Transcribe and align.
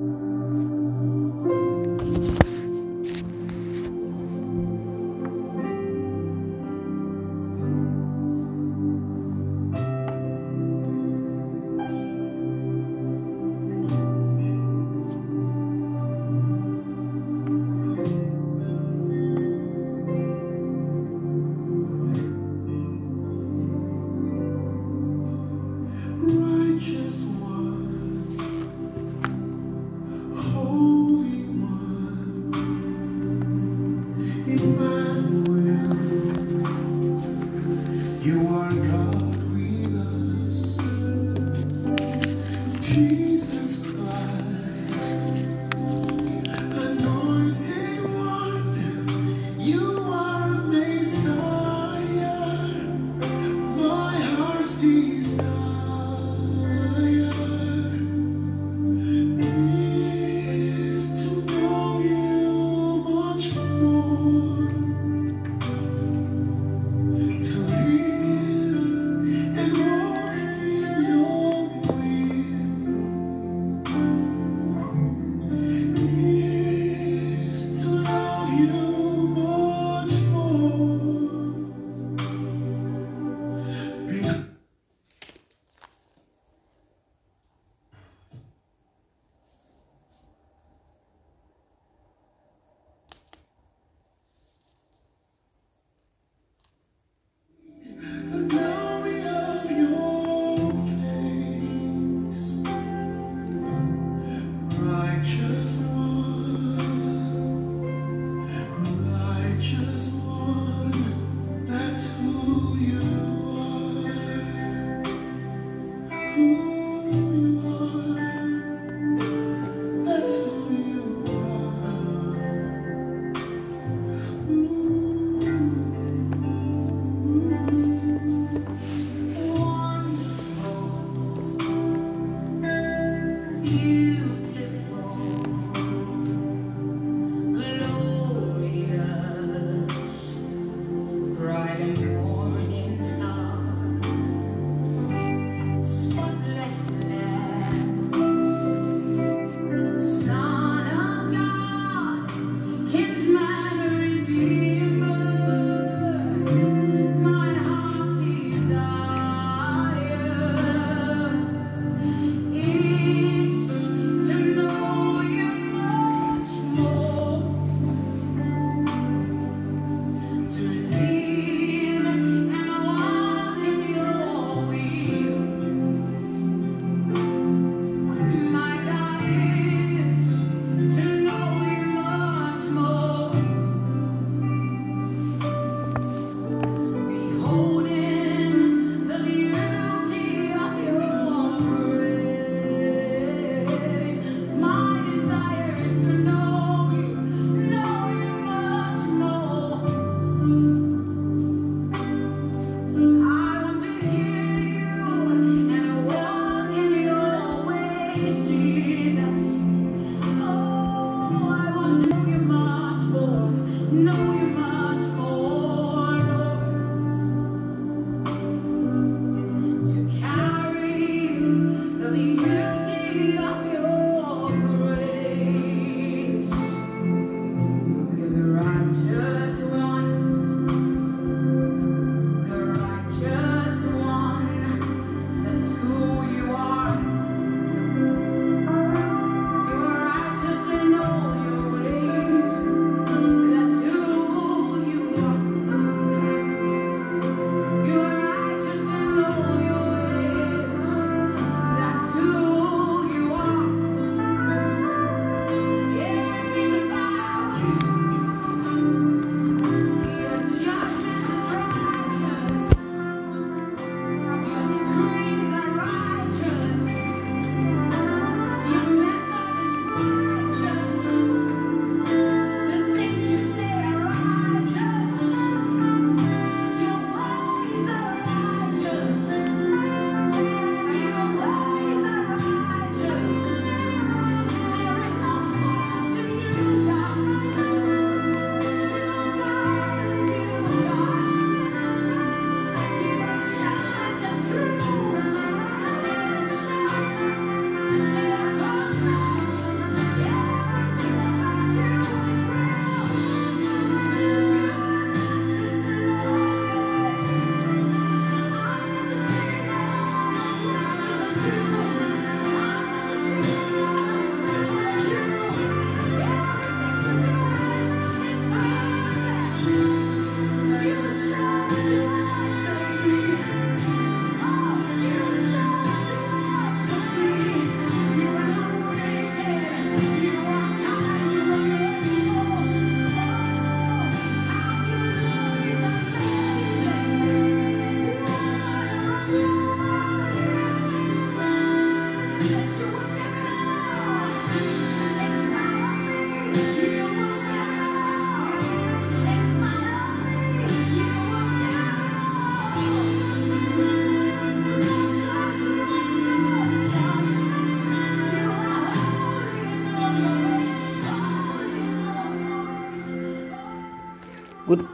Righteous 0.00 0.39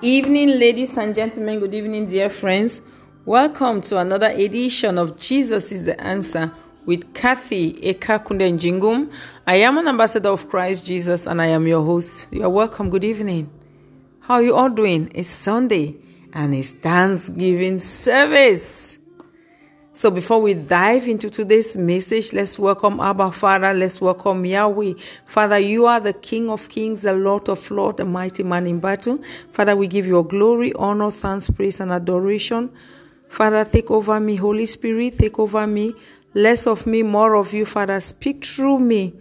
evening, 0.06 0.60
ladies 0.60 0.96
and 0.96 1.16
gentlemen. 1.16 1.58
Good 1.58 1.74
evening, 1.74 2.06
dear 2.06 2.30
friends. 2.30 2.80
Welcome 3.24 3.80
to 3.80 3.98
another 3.98 4.28
edition 4.28 4.98
of 4.98 5.18
Jesus 5.18 5.72
is 5.72 5.84
the 5.84 6.00
Answer 6.00 6.52
with 6.84 7.12
Kathy 7.12 7.72
Ekakunde 7.72 8.56
Njingum. 8.56 9.12
I 9.48 9.56
am 9.56 9.78
an 9.78 9.88
ambassador 9.88 10.28
of 10.28 10.48
Christ 10.48 10.86
Jesus 10.86 11.26
and 11.26 11.42
I 11.42 11.46
am 11.46 11.66
your 11.66 11.84
host. 11.84 12.28
You 12.30 12.44
are 12.44 12.48
welcome. 12.48 12.88
Good 12.90 13.02
evening. 13.02 13.50
How 14.20 14.34
are 14.34 14.42
you 14.44 14.54
all 14.54 14.70
doing? 14.70 15.10
It's 15.12 15.28
Sunday 15.28 15.96
and 16.32 16.54
it's 16.54 16.70
Thanksgiving 16.70 17.80
service. 17.80 18.98
So 19.96 20.10
before 20.10 20.42
we 20.42 20.52
dive 20.52 21.08
into 21.08 21.30
today's 21.30 21.74
message, 21.74 22.34
let's 22.34 22.58
welcome 22.58 23.00
Abba 23.00 23.32
Father. 23.32 23.72
Let's 23.72 23.98
welcome 23.98 24.44
Yahweh. 24.44 24.92
Father, 25.24 25.58
you 25.58 25.86
are 25.86 26.00
the 26.00 26.12
King 26.12 26.50
of 26.50 26.68
Kings, 26.68 27.00
the 27.00 27.14
Lord 27.14 27.48
of 27.48 27.70
Lords, 27.70 27.96
the 27.96 28.04
mighty 28.04 28.42
man 28.42 28.66
in 28.66 28.78
battle. 28.78 29.18
Father, 29.52 29.74
we 29.74 29.88
give 29.88 30.06
you 30.06 30.22
glory, 30.24 30.74
honor, 30.74 31.10
thanks, 31.10 31.48
praise, 31.48 31.80
and 31.80 31.92
adoration. 31.92 32.70
Father, 33.30 33.64
take 33.64 33.90
over 33.90 34.20
me. 34.20 34.36
Holy 34.36 34.66
Spirit, 34.66 35.18
take 35.18 35.38
over 35.38 35.66
me. 35.66 35.94
Less 36.34 36.66
of 36.66 36.86
me, 36.86 37.02
more 37.02 37.34
of 37.34 37.54
you, 37.54 37.64
Father. 37.64 37.98
Speak 38.00 38.44
through 38.44 38.80
me. 38.80 39.14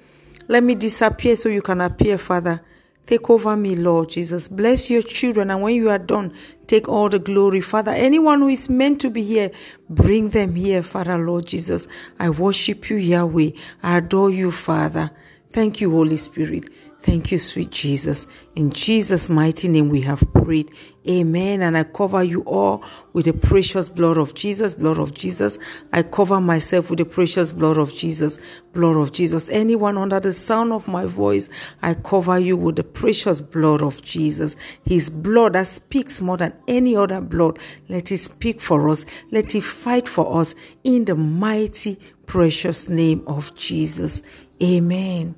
Let 0.50 0.62
me 0.62 0.75
disappear 0.75 1.38
so 1.38 1.48
you 1.48 1.62
can 1.62 1.80
appear, 1.80 2.18
Father. 2.18 2.60
Take 3.06 3.30
over 3.30 3.56
me, 3.56 3.75
Lord 3.75 4.10
Jesus. 4.10 4.48
Bless 4.48 4.90
your 4.90 5.02
children. 5.02 5.52
And 5.52 5.62
when 5.62 5.75
you 5.75 5.90
are 5.90 6.00
done, 6.00 6.34
take 6.68 6.90
all 6.90 7.10
the 7.10 7.19
glory, 7.19 7.62
Father. 7.62 7.92
Anyone 7.92 8.42
who 8.42 8.48
is 8.48 8.69
meant 8.69 9.00
to 9.02 9.10
be 9.10 9.22
here, 9.22 9.52
bring 9.90 10.30
them 10.30 10.56
here, 10.56 10.81
Father, 10.81 11.18
Lord 11.18 11.46
Jesus. 11.46 11.88
I 12.19 12.30
worship 12.30 12.90
you, 12.90 12.98
Yahweh. 12.98 13.52
I 13.84 13.98
adore 13.98 14.31
you, 14.31 14.52
Father. 14.52 15.12
Thank 15.52 15.81
you, 15.81 15.92
Holy 15.92 16.18
Spirit. 16.18 16.69
Thank 17.06 17.31
you, 17.31 17.38
sweet 17.38 17.69
Jesus. 17.69 18.25
In 18.56 18.72
Jesus' 18.72 19.30
mighty 19.30 19.68
name 19.68 19.90
we 19.90 20.02
have 20.02 20.24
prayed. 20.34 20.72
Amen. 21.07 21.62
And 21.62 21.78
I 21.78 21.84
cover 21.84 22.24
you 22.24 22.42
all 22.48 22.84
with 23.13 23.25
the 23.25 23.34
precious 23.34 23.90
blood 23.90 24.18
of 24.18 24.34
Jesus, 24.34 24.74
blood 24.74 24.98
of 24.98 25.13
Jesus. 25.13 25.60
I 25.94 26.02
cover 26.02 26.42
myself 26.42 26.90
with 26.90 26.98
the 26.98 27.06
precious 27.06 27.52
blood 27.52 27.78
of 27.78 27.94
Jesus, 27.94 28.60
blood 28.74 28.96
of 28.96 29.12
Jesus. 29.12 29.50
Anyone 29.50 30.00
under 30.00 30.19
the 30.19 30.34
sound 30.34 30.74
of 30.74 30.88
my 30.88 31.06
voice, 31.06 31.48
I 31.84 31.94
cover 31.94 32.40
you 32.40 32.57
with 32.57 32.78
the 32.78 32.84
precious 32.84 33.40
blood 33.40 33.84
of 33.84 34.02
Jesus. 34.02 34.56
His 34.84 35.12
blood 35.12 35.54
that 35.54 35.68
speaks 35.68 36.22
more 36.22 36.38
than 36.38 36.57
any 36.68 36.96
other 36.96 37.22
blood. 37.22 37.60
Let 37.88 38.12
it 38.12 38.18
speak 38.18 38.60
for 38.60 38.90
us. 38.90 39.06
Let 39.30 39.54
it 39.54 39.63
fight 39.63 40.07
for 40.07 40.42
us 40.42 40.56
in 40.84 41.06
the 41.06 41.13
mighty, 41.13 42.00
precious 42.25 42.90
name 42.90 43.24
of 43.28 43.54
Jesus. 43.54 44.24
Amen. 44.60 45.36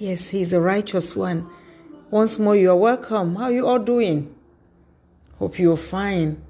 Yes, 0.00 0.28
He's 0.28 0.52
the 0.52 0.62
righteous 0.62 1.14
one. 1.14 1.46
Once 2.10 2.38
more, 2.38 2.56
you 2.56 2.70
are 2.70 2.76
welcome. 2.76 3.36
How 3.36 3.44
are 3.44 3.52
you 3.52 3.66
all 3.66 3.78
doing? 3.78 4.34
Hope 5.38 5.58
you're 5.58 5.76
fine. 5.76 6.40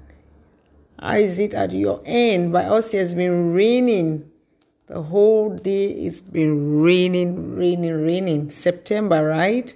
How 0.97 1.17
is 1.17 1.37
it 1.37 1.53
at 1.53 1.73
your 1.73 2.01
end? 2.05 2.53
By 2.53 2.63
us, 2.63 2.93
it 2.93 2.99
has 2.99 3.13
been 3.13 3.51
raining. 3.51 4.31
The 4.87 5.01
whole 5.01 5.53
day 5.53 5.87
it's 5.87 6.21
been 6.21 6.81
raining, 6.81 7.57
raining, 7.57 8.05
raining. 8.05 8.49
September, 8.51 9.21
right? 9.25 9.73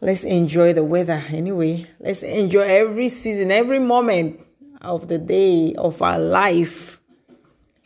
Let's 0.00 0.22
enjoy 0.22 0.74
the 0.74 0.84
weather 0.84 1.24
anyway. 1.28 1.88
Let's 1.98 2.22
enjoy 2.22 2.62
every 2.68 3.08
season, 3.08 3.50
every 3.50 3.80
moment 3.80 4.38
of 4.80 5.08
the 5.08 5.18
day 5.18 5.74
of 5.74 6.00
our 6.02 6.20
life. 6.20 7.00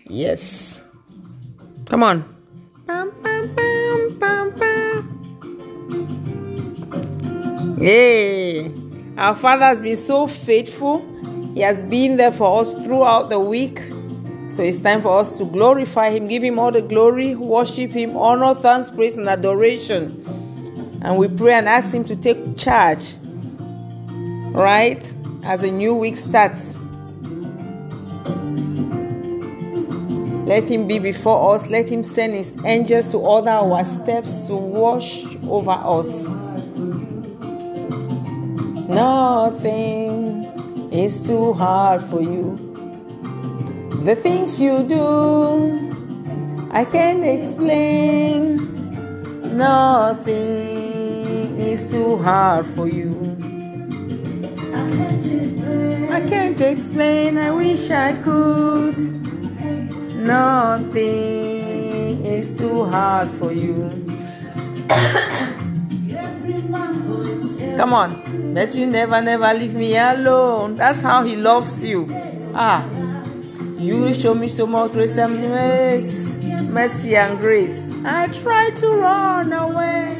Yes. 0.04 0.82
Come 1.86 2.02
on. 2.02 2.35
Yay! 7.78 8.72
Our 9.18 9.34
Father 9.34 9.64
has 9.64 9.80
been 9.80 9.96
so 9.96 10.26
faithful. 10.28 11.04
He 11.54 11.60
has 11.62 11.82
been 11.82 12.16
there 12.16 12.30
for 12.30 12.60
us 12.60 12.74
throughout 12.74 13.28
the 13.28 13.40
week. 13.40 13.80
So 14.50 14.62
it's 14.62 14.76
time 14.76 15.02
for 15.02 15.18
us 15.18 15.36
to 15.38 15.44
glorify 15.46 16.10
Him, 16.10 16.28
give 16.28 16.44
Him 16.44 16.60
all 16.60 16.70
the 16.70 16.82
glory, 16.82 17.34
worship 17.34 17.90
Him, 17.90 18.16
honor, 18.16 18.54
thanks, 18.54 18.88
praise, 18.88 19.14
and 19.14 19.28
adoration. 19.28 20.22
And 21.02 21.18
we 21.18 21.26
pray 21.26 21.54
and 21.54 21.68
ask 21.68 21.92
Him 21.92 22.04
to 22.04 22.14
take 22.14 22.56
charge, 22.56 23.14
right? 24.52 25.02
As 25.42 25.64
a 25.64 25.70
new 25.70 25.94
week 25.96 26.16
starts. 26.16 26.76
Let 30.46 30.70
him 30.70 30.86
be 30.86 31.00
before 31.00 31.56
us. 31.56 31.68
Let 31.68 31.90
him 31.90 32.04
send 32.04 32.34
his 32.34 32.56
angels 32.64 33.08
to 33.08 33.18
order 33.18 33.50
our 33.50 33.84
steps 33.84 34.46
to 34.46 34.54
wash 34.54 35.24
over 35.42 35.72
us. 35.72 36.28
Nothing 38.88 40.44
is 40.92 41.20
too 41.20 41.52
hard 41.52 42.04
for 42.04 42.22
you. 42.22 42.56
The 44.04 44.14
things 44.14 44.62
you 44.62 44.84
do, 44.84 46.68
I 46.70 46.84
can't 46.84 47.24
explain. 47.24 49.56
Nothing 49.56 51.58
is 51.58 51.90
too 51.90 52.18
hard 52.18 52.66
for 52.66 52.86
you. 52.86 53.16
I 56.12 56.20
can't 56.20 56.60
explain, 56.60 57.36
I 57.36 57.50
wish 57.50 57.90
I 57.90 58.12
could. 58.22 59.25
Nothing 60.26 62.24
is 62.26 62.58
too 62.58 62.84
hard 62.84 63.30
for 63.30 63.52
you. 63.52 63.90
Come 67.76 67.92
on. 67.92 68.54
Let 68.54 68.74
you 68.74 68.86
never, 68.86 69.20
never 69.22 69.52
leave 69.54 69.74
me 69.74 69.96
alone. 69.96 70.76
That's 70.76 71.02
how 71.02 71.22
he 71.22 71.36
loves 71.36 71.84
you. 71.84 72.06
Ah. 72.54 72.84
You 73.78 74.14
show 74.14 74.34
me 74.34 74.48
so 74.48 74.66
much 74.66 74.92
grace 74.92 75.18
and 75.18 75.38
mercy, 75.38 76.38
mercy 76.72 77.14
and 77.14 77.38
grace. 77.38 77.90
I 78.04 78.26
try 78.28 78.70
to 78.70 78.88
run 78.88 79.52
away. 79.52 80.16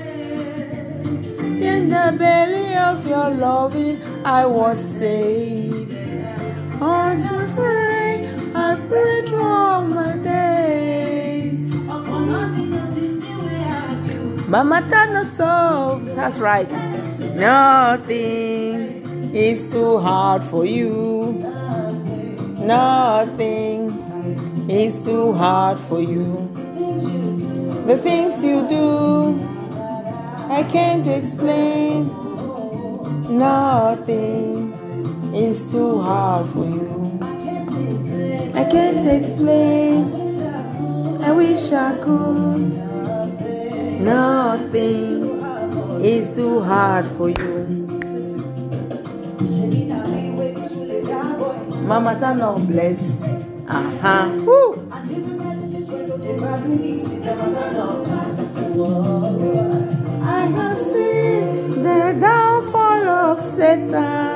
In 1.41 1.89
the 1.89 2.15
belly 2.19 2.77
of 2.77 3.07
your 3.07 3.31
loving, 3.31 4.03
I 4.25 4.45
was 4.45 4.79
saved. 4.79 5.93
On 6.81 7.17
this 7.19 7.53
all 9.33 9.83
my 9.83 10.17
days. 10.17 11.75
Mama 14.49 14.81
Tana 14.89 15.25
solve. 15.25 16.05
That's 16.15 16.39
right. 16.39 16.71
Nothing 17.35 19.05
is 19.35 19.73
too 19.73 19.99
hard 19.99 20.45
for 20.45 20.65
you. 20.65 21.33
Nothing 22.59 23.91
is 24.69 25.05
too 25.05 25.33
hard 25.33 25.79
for 25.79 26.01
you. 26.01 26.49
The 27.87 27.97
things 27.99 28.45
you 28.45 28.67
do, 28.69 29.39
I 30.49 30.63
can't 30.65 31.07
explain. 31.07 32.09
Nothing 33.29 34.73
is 35.35 35.71
too 35.71 36.01
hard 36.01 36.49
for 36.51 36.65
you. 36.65 37.16
I 38.55 38.65
can't 38.65 39.07
explain. 39.07 40.13
I 41.23 41.33
wish 41.33 41.73
I 41.73 41.97
could. 41.99 42.73
Nothing 44.01 45.43
is 46.05 46.35
too 46.37 46.61
hard 46.61 47.07
for 47.07 47.31
you. 47.31 47.67
Mama 51.87 52.15
Tano 52.17 52.59
bless. 52.67 53.23
Uh-huh. 53.69 54.31
I 60.23 60.47
have 60.47 60.79
seen 60.79 61.83
the 61.83 62.17
downfall 62.21 63.09
of 63.09 63.41
Satan. 63.41 64.36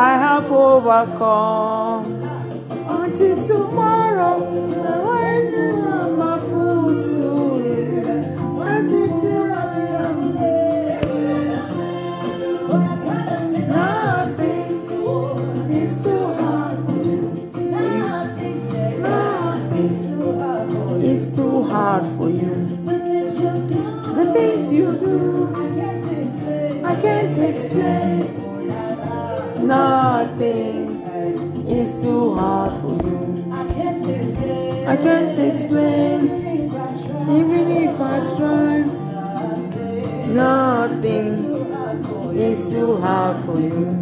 I 0.00 0.16
have 0.16 0.52
overcome. 0.52 2.22
Until 2.88 3.36
tomorrow, 3.48 4.38
when 5.08 5.54
I'm 5.92 6.16
my 6.16 6.38
footstool. 6.38 7.58
Until 8.62 9.08
tomorrow. 9.20 9.58
Nothing 14.38 15.82
is 15.82 15.98
too 15.98 16.26
hard 16.28 16.76
for 16.86 16.98
you. 17.02 17.22
Nothing 20.76 21.06
is 21.10 21.34
too 21.36 21.62
hard 21.64 22.04
for 22.16 22.30
you. 22.30 22.54
The 24.14 24.32
things 24.32 24.72
you 24.72 24.96
do, 24.96 26.84
I 26.84 26.94
can't 27.00 27.36
explain. 27.36 28.37
Nothing 29.68 31.02
is 31.68 32.00
too 32.00 32.32
hard 32.32 32.72
for 32.80 32.94
you. 33.04 33.52
I 34.86 34.96
can't 34.96 35.38
explain. 35.38 36.24
Even 37.28 37.70
if 37.70 38.00
I 38.00 38.18
try, 38.38 38.78
nothing 40.32 41.28
is 42.34 42.64
too 42.70 42.96
hard 42.96 43.44
for 43.44 43.60
you. 43.60 43.97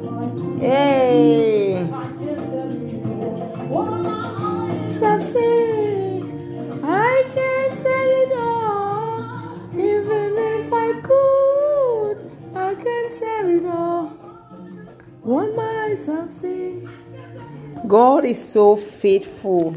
I 6.83 7.23
can 7.33 7.77
tell 7.83 8.09
it 8.21 8.31
all. 8.37 9.23
Even 9.73 10.37
if 10.37 10.71
I 10.71 10.93
could, 11.01 12.17
I 12.55 12.75
can 12.75 13.19
tell 13.19 13.49
it 13.49 13.65
all. 13.65 14.13
My 15.25 15.87
eyes 15.89 16.05
have. 16.07 16.29
God 17.87 18.25
is 18.25 18.41
so 18.41 18.75
faithful. 18.77 19.75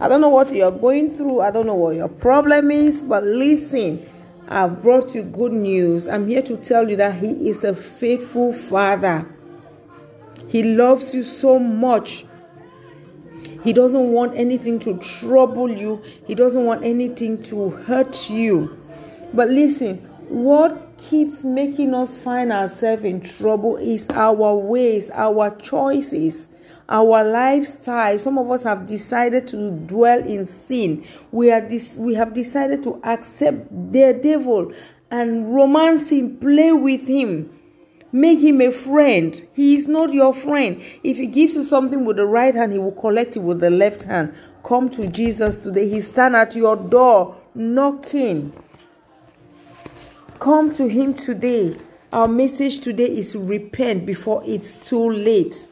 I 0.00 0.08
don't 0.08 0.20
know 0.20 0.28
what 0.28 0.52
you're 0.52 0.70
going 0.70 1.16
through. 1.16 1.40
I 1.40 1.50
don't 1.50 1.66
know 1.66 1.74
what 1.74 1.96
your 1.96 2.08
problem 2.08 2.70
is, 2.70 3.02
but 3.02 3.24
listen. 3.24 4.00
I've 4.52 4.82
brought 4.82 5.14
you 5.14 5.22
good 5.22 5.54
news. 5.54 6.06
I'm 6.06 6.28
here 6.28 6.42
to 6.42 6.58
tell 6.58 6.90
you 6.90 6.96
that 6.96 7.14
He 7.14 7.48
is 7.48 7.64
a 7.64 7.74
faithful 7.74 8.52
Father. 8.52 9.26
He 10.46 10.62
loves 10.62 11.14
you 11.14 11.22
so 11.22 11.58
much. 11.58 12.26
He 13.64 13.72
doesn't 13.72 14.12
want 14.12 14.36
anything 14.36 14.78
to 14.80 14.98
trouble 14.98 15.70
you, 15.70 16.02
He 16.26 16.34
doesn't 16.34 16.66
want 16.66 16.84
anything 16.84 17.42
to 17.44 17.70
hurt 17.70 18.28
you. 18.28 18.76
But 19.32 19.48
listen, 19.48 19.96
what 20.28 20.98
keeps 20.98 21.44
making 21.44 21.94
us 21.94 22.18
find 22.18 22.52
ourselves 22.52 23.04
in 23.04 23.22
trouble 23.22 23.76
is 23.76 24.06
our 24.10 24.54
ways, 24.54 25.10
our 25.14 25.56
choices, 25.56 26.50
our 26.92 27.24
lifestyle. 27.24 28.18
Some 28.18 28.38
of 28.38 28.50
us 28.50 28.62
have 28.64 28.86
decided 28.86 29.48
to 29.48 29.70
dwell 29.70 30.20
in 30.24 30.44
sin. 30.44 31.04
We 31.32 31.50
are 31.50 31.62
this 31.62 31.96
we 31.96 32.14
have 32.14 32.34
decided 32.34 32.82
to 32.84 33.00
accept 33.02 33.66
the 33.92 34.20
devil 34.22 34.72
and 35.10 35.52
romance 35.52 36.10
him, 36.10 36.36
play 36.36 36.72
with 36.72 37.08
him. 37.08 37.58
Make 38.14 38.40
him 38.40 38.60
a 38.60 38.70
friend. 38.70 39.48
He 39.54 39.74
is 39.74 39.88
not 39.88 40.12
your 40.12 40.34
friend. 40.34 40.82
If 41.02 41.16
he 41.16 41.26
gives 41.26 41.54
you 41.54 41.64
something 41.64 42.04
with 42.04 42.18
the 42.18 42.26
right 42.26 42.54
hand, 42.54 42.72
he 42.72 42.78
will 42.78 42.92
collect 42.92 43.38
it 43.38 43.40
with 43.40 43.60
the 43.60 43.70
left 43.70 44.04
hand. 44.04 44.34
Come 44.62 44.90
to 44.90 45.06
Jesus 45.06 45.56
today. 45.56 45.88
He 45.88 46.00
stand 46.00 46.36
at 46.36 46.54
your 46.54 46.76
door 46.76 47.34
knocking. 47.54 48.52
Come 50.40 50.74
to 50.74 50.88
him 50.88 51.14
today. 51.14 51.74
Our 52.12 52.28
message 52.28 52.80
today 52.80 53.06
is 53.06 53.34
repent 53.34 54.04
before 54.04 54.42
it's 54.44 54.76
too 54.76 55.08
late. 55.08 55.68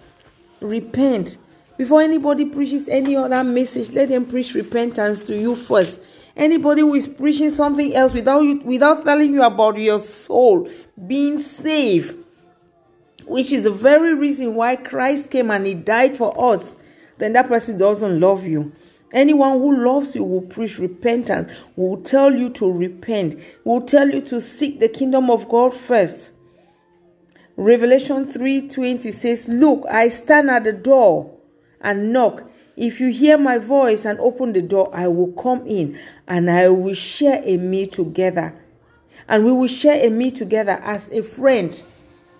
Repent. 0.60 1.38
Before 1.78 2.02
anybody 2.02 2.44
preaches 2.44 2.88
any 2.88 3.16
other 3.16 3.42
message, 3.42 3.90
let 3.92 4.10
them 4.10 4.26
preach 4.26 4.54
repentance 4.54 5.20
to 5.20 5.34
you 5.34 5.56
first. 5.56 6.02
Anybody 6.36 6.82
who 6.82 6.94
is 6.94 7.06
preaching 7.06 7.50
something 7.50 7.94
else 7.94 8.12
without 8.12 8.40
you, 8.40 8.60
without 8.60 9.04
telling 9.04 9.32
you 9.32 9.42
about 9.42 9.78
your 9.78 9.98
soul 9.98 10.70
being 11.06 11.38
saved, 11.38 12.16
which 13.26 13.52
is 13.52 13.64
the 13.64 13.70
very 13.70 14.14
reason 14.14 14.54
why 14.54 14.76
Christ 14.76 15.30
came 15.30 15.50
and 15.50 15.66
he 15.66 15.74
died 15.74 16.16
for 16.16 16.52
us, 16.52 16.76
then 17.18 17.32
that 17.32 17.48
person 17.48 17.78
doesn't 17.78 18.20
love 18.20 18.46
you. 18.46 18.72
Anyone 19.12 19.58
who 19.58 19.84
loves 19.84 20.14
you 20.14 20.24
will 20.24 20.42
preach 20.42 20.78
repentance, 20.78 21.50
will 21.76 22.00
tell 22.02 22.32
you 22.32 22.48
to 22.50 22.70
repent, 22.70 23.40
will 23.64 23.80
tell 23.80 24.08
you 24.08 24.20
to 24.22 24.40
seek 24.40 24.80
the 24.80 24.88
kingdom 24.88 25.30
of 25.30 25.48
God 25.48 25.74
first. 25.74 26.32
Revelation 27.60 28.24
3:20 28.24 29.12
says, 29.12 29.46
"Look, 29.46 29.84
I 29.90 30.08
stand 30.08 30.50
at 30.50 30.64
the 30.64 30.72
door 30.72 31.30
and 31.82 32.10
knock. 32.10 32.44
If 32.74 33.02
you 33.02 33.10
hear 33.10 33.36
my 33.36 33.58
voice 33.58 34.06
and 34.06 34.18
open 34.18 34.54
the 34.54 34.62
door, 34.62 34.88
I 34.94 35.08
will 35.08 35.32
come 35.32 35.64
in 35.66 35.98
and 36.26 36.50
I 36.50 36.70
will 36.70 36.94
share 36.94 37.42
a 37.44 37.58
meal 37.58 37.86
together. 37.86 38.54
And 39.28 39.44
we 39.44 39.52
will 39.52 39.66
share 39.66 40.02
a 40.02 40.08
meal 40.08 40.30
together 40.30 40.80
as 40.82 41.10
a 41.12 41.20
friend." 41.20 41.78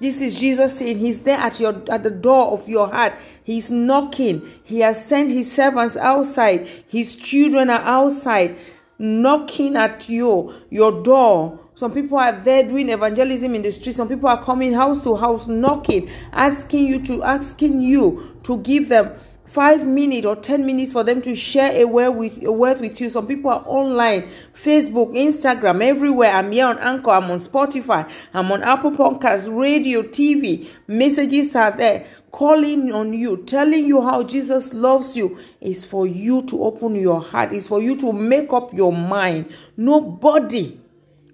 This 0.00 0.22
is 0.22 0.38
Jesus 0.38 0.78
saying 0.78 0.96
he's 0.96 1.18
there 1.18 1.36
at 1.36 1.60
your 1.60 1.74
at 1.90 2.02
the 2.02 2.10
door 2.10 2.52
of 2.52 2.66
your 2.66 2.88
heart. 2.88 3.12
He's 3.44 3.70
knocking. 3.70 4.40
He 4.64 4.80
has 4.80 5.04
sent 5.04 5.28
his 5.28 5.52
servants 5.52 5.98
outside. 5.98 6.66
His 6.88 7.14
children 7.14 7.68
are 7.68 7.82
outside 7.84 8.56
knocking 8.98 9.76
at 9.76 10.08
you 10.08 10.54
your 10.70 11.02
door. 11.02 11.58
Some 11.80 11.94
people 11.94 12.18
are 12.18 12.32
there 12.32 12.62
doing 12.62 12.90
evangelism 12.90 13.54
in 13.54 13.62
the 13.62 13.72
street. 13.72 13.94
Some 13.94 14.06
people 14.06 14.28
are 14.28 14.44
coming 14.44 14.74
house 14.74 15.02
to 15.02 15.16
house 15.16 15.46
knocking, 15.46 16.10
asking 16.30 16.86
you 16.86 17.02
to 17.04 17.22
asking 17.22 17.80
you 17.80 18.38
to 18.42 18.58
give 18.58 18.90
them 18.90 19.12
five 19.46 19.86
minutes 19.86 20.26
or 20.26 20.36
ten 20.36 20.66
minutes 20.66 20.92
for 20.92 21.04
them 21.04 21.22
to 21.22 21.34
share 21.34 21.72
a 21.72 21.86
word 21.86 22.10
with 22.10 22.44
a 22.44 22.52
word 22.52 22.80
with 22.80 23.00
you. 23.00 23.08
Some 23.08 23.26
people 23.26 23.50
are 23.50 23.64
online, 23.66 24.24
Facebook, 24.52 25.14
Instagram, 25.14 25.82
everywhere. 25.82 26.32
I'm 26.32 26.52
here 26.52 26.66
on 26.66 26.78
Anchor, 26.80 27.12
I'm 27.12 27.30
on 27.30 27.38
Spotify, 27.38 28.12
I'm 28.34 28.52
on 28.52 28.62
Apple 28.62 28.90
Podcasts, 28.90 29.48
radio, 29.50 30.02
TV. 30.02 30.68
Messages 30.86 31.56
are 31.56 31.74
there 31.74 32.06
calling 32.30 32.92
on 32.92 33.14
you, 33.14 33.38
telling 33.44 33.86
you 33.86 34.02
how 34.02 34.22
Jesus 34.22 34.74
loves 34.74 35.16
you. 35.16 35.38
Is 35.62 35.86
for 35.86 36.06
you 36.06 36.42
to 36.42 36.62
open 36.62 36.94
your 36.94 37.22
heart, 37.22 37.54
is 37.54 37.68
for 37.68 37.80
you 37.80 37.96
to 38.00 38.12
make 38.12 38.52
up 38.52 38.74
your 38.74 38.92
mind. 38.92 39.50
Nobody 39.78 40.78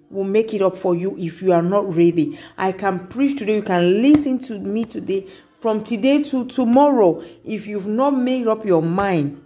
will 0.09 0.23
make 0.23 0.53
it 0.53 0.61
up 0.61 0.77
for 0.77 0.95
you 0.95 1.15
if 1.17 1.41
you 1.41 1.51
are 1.51 1.61
not 1.61 1.95
ready. 1.95 2.37
I 2.57 2.71
can 2.71 3.07
preach 3.07 3.39
today, 3.39 3.55
you 3.55 3.61
can 3.61 4.01
listen 4.01 4.39
to 4.39 4.59
me 4.59 4.85
today 4.85 5.27
from 5.59 5.83
today 5.83 6.23
to 6.23 6.45
tomorrow. 6.45 7.23
If 7.43 7.67
you've 7.67 7.87
not 7.87 8.11
made 8.11 8.47
up 8.47 8.65
your 8.65 8.81
mind, 8.81 9.43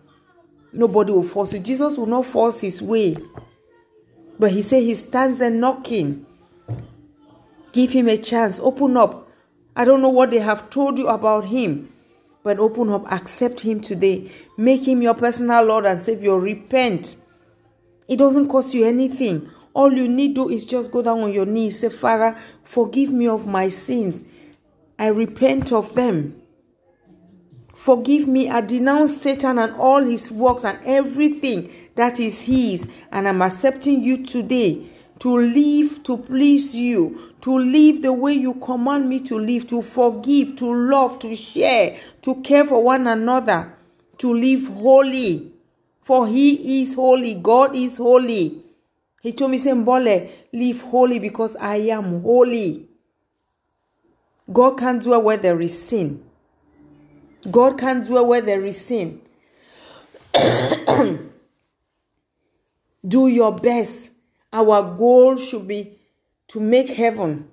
nobody 0.74 1.12
will 1.12 1.24
force 1.24 1.54
you. 1.54 1.60
Jesus 1.60 1.98
will 1.98 2.06
not 2.06 2.26
force 2.26 2.62
his 2.62 2.82
way. 2.82 3.18
But 4.40 4.52
he 4.52 4.62
said 4.62 4.84
he 4.84 4.94
stands 4.96 5.38
there 5.38 5.50
knocking. 5.50 6.26
Give 7.74 7.92
him 7.92 8.08
a 8.08 8.18
chance. 8.18 8.60
Open 8.60 8.98
up. 8.98 9.30
I 9.76 9.86
don't 9.86 10.02
know 10.02 10.10
what 10.10 10.32
they 10.32 10.40
have 10.40 10.70
told 10.70 11.00
you 11.00 11.08
about 11.08 11.46
him, 11.46 11.92
but 12.44 12.60
open 12.60 12.90
up. 12.90 13.10
Accept 13.12 13.62
him 13.62 13.80
today. 13.80 14.30
Make 14.58 14.86
him 14.88 15.02
your 15.02 15.14
personal 15.14 15.64
Lord 15.64 15.86
and 15.86 16.02
Savior. 16.02 16.38
Repent. 16.38 17.16
It 18.10 18.18
doesn't 18.18 18.50
cost 18.50 18.74
you 18.74 18.86
anything. 18.86 19.50
All 19.74 19.92
you 19.92 20.08
need 20.08 20.36
to 20.36 20.48
do 20.48 20.50
is 20.50 20.66
just 20.66 20.92
go 20.92 21.02
down 21.02 21.22
on 21.22 21.34
your 21.34 21.46
knees. 21.46 21.80
Say, 21.80 21.90
Father, 21.90 22.38
forgive 22.64 23.12
me 23.12 23.28
of 23.28 23.48
my 23.48 23.70
sins. 23.70 24.24
I 25.00 25.08
repent 25.08 25.72
of 25.72 25.94
them. 25.96 26.42
Forgive 27.74 28.28
me. 28.28 28.50
I 28.50 28.62
denounce 28.62 29.22
Satan 29.22 29.58
and 29.58 29.74
all 29.74 30.04
his 30.04 30.30
works 30.32 30.66
and 30.66 30.80
everything 30.86 31.72
that 31.96 32.20
is 32.20 32.40
his. 32.42 32.92
And 33.12 33.28
I'm 33.28 33.42
accepting 33.42 34.04
you 34.04 34.24
today 34.24 34.86
to 35.22 35.38
live 35.38 36.02
to 36.04 36.18
please 36.18 36.76
you, 36.76 37.34
to 37.42 37.52
live 37.52 38.02
the 38.02 38.12
way 38.12 38.34
you 38.34 38.56
command 38.56 39.08
me 39.08 39.20
to 39.20 39.38
live, 39.38 39.68
to 39.68 39.82
forgive, 39.82 40.56
to 40.56 40.66
love, 40.66 41.20
to 41.20 41.36
share, 41.36 41.96
to 42.24 42.42
care 42.42 42.66
for 42.66 42.84
one 42.84 43.06
another, 43.06 43.72
to 44.18 44.34
live 44.34 44.68
holy. 44.68 45.54
For 46.02 46.28
he 46.28 46.82
is 46.82 46.96
holy. 46.96 47.36
God 47.36 47.76
is 47.76 47.98
holy. 47.98 48.61
He 49.22 49.32
told 49.34 49.52
me, 49.52 49.58
Mbole, 49.58 50.30
live 50.52 50.82
holy 50.82 51.20
because 51.20 51.56
I 51.56 51.76
am 51.76 52.22
holy. 52.22 52.88
God 54.52 54.78
can't 54.80 55.02
dwell 55.02 55.22
where 55.22 55.38
there 55.38 55.62
is 55.62 55.88
sin. 55.88 56.24
God 57.50 57.80
can't 57.80 58.06
dwell 58.06 58.26
where 58.26 58.42
there 58.42 58.66
is 58.66 58.84
sin. 58.84 59.22
Do 63.08 63.28
your 63.28 63.56
best. 63.56 64.12
Our 64.52 64.96
goal 64.98 65.38
should 65.38 65.68
be 65.68 66.00
to 66.50 66.60
make 66.60 66.90
heaven. 66.90 67.48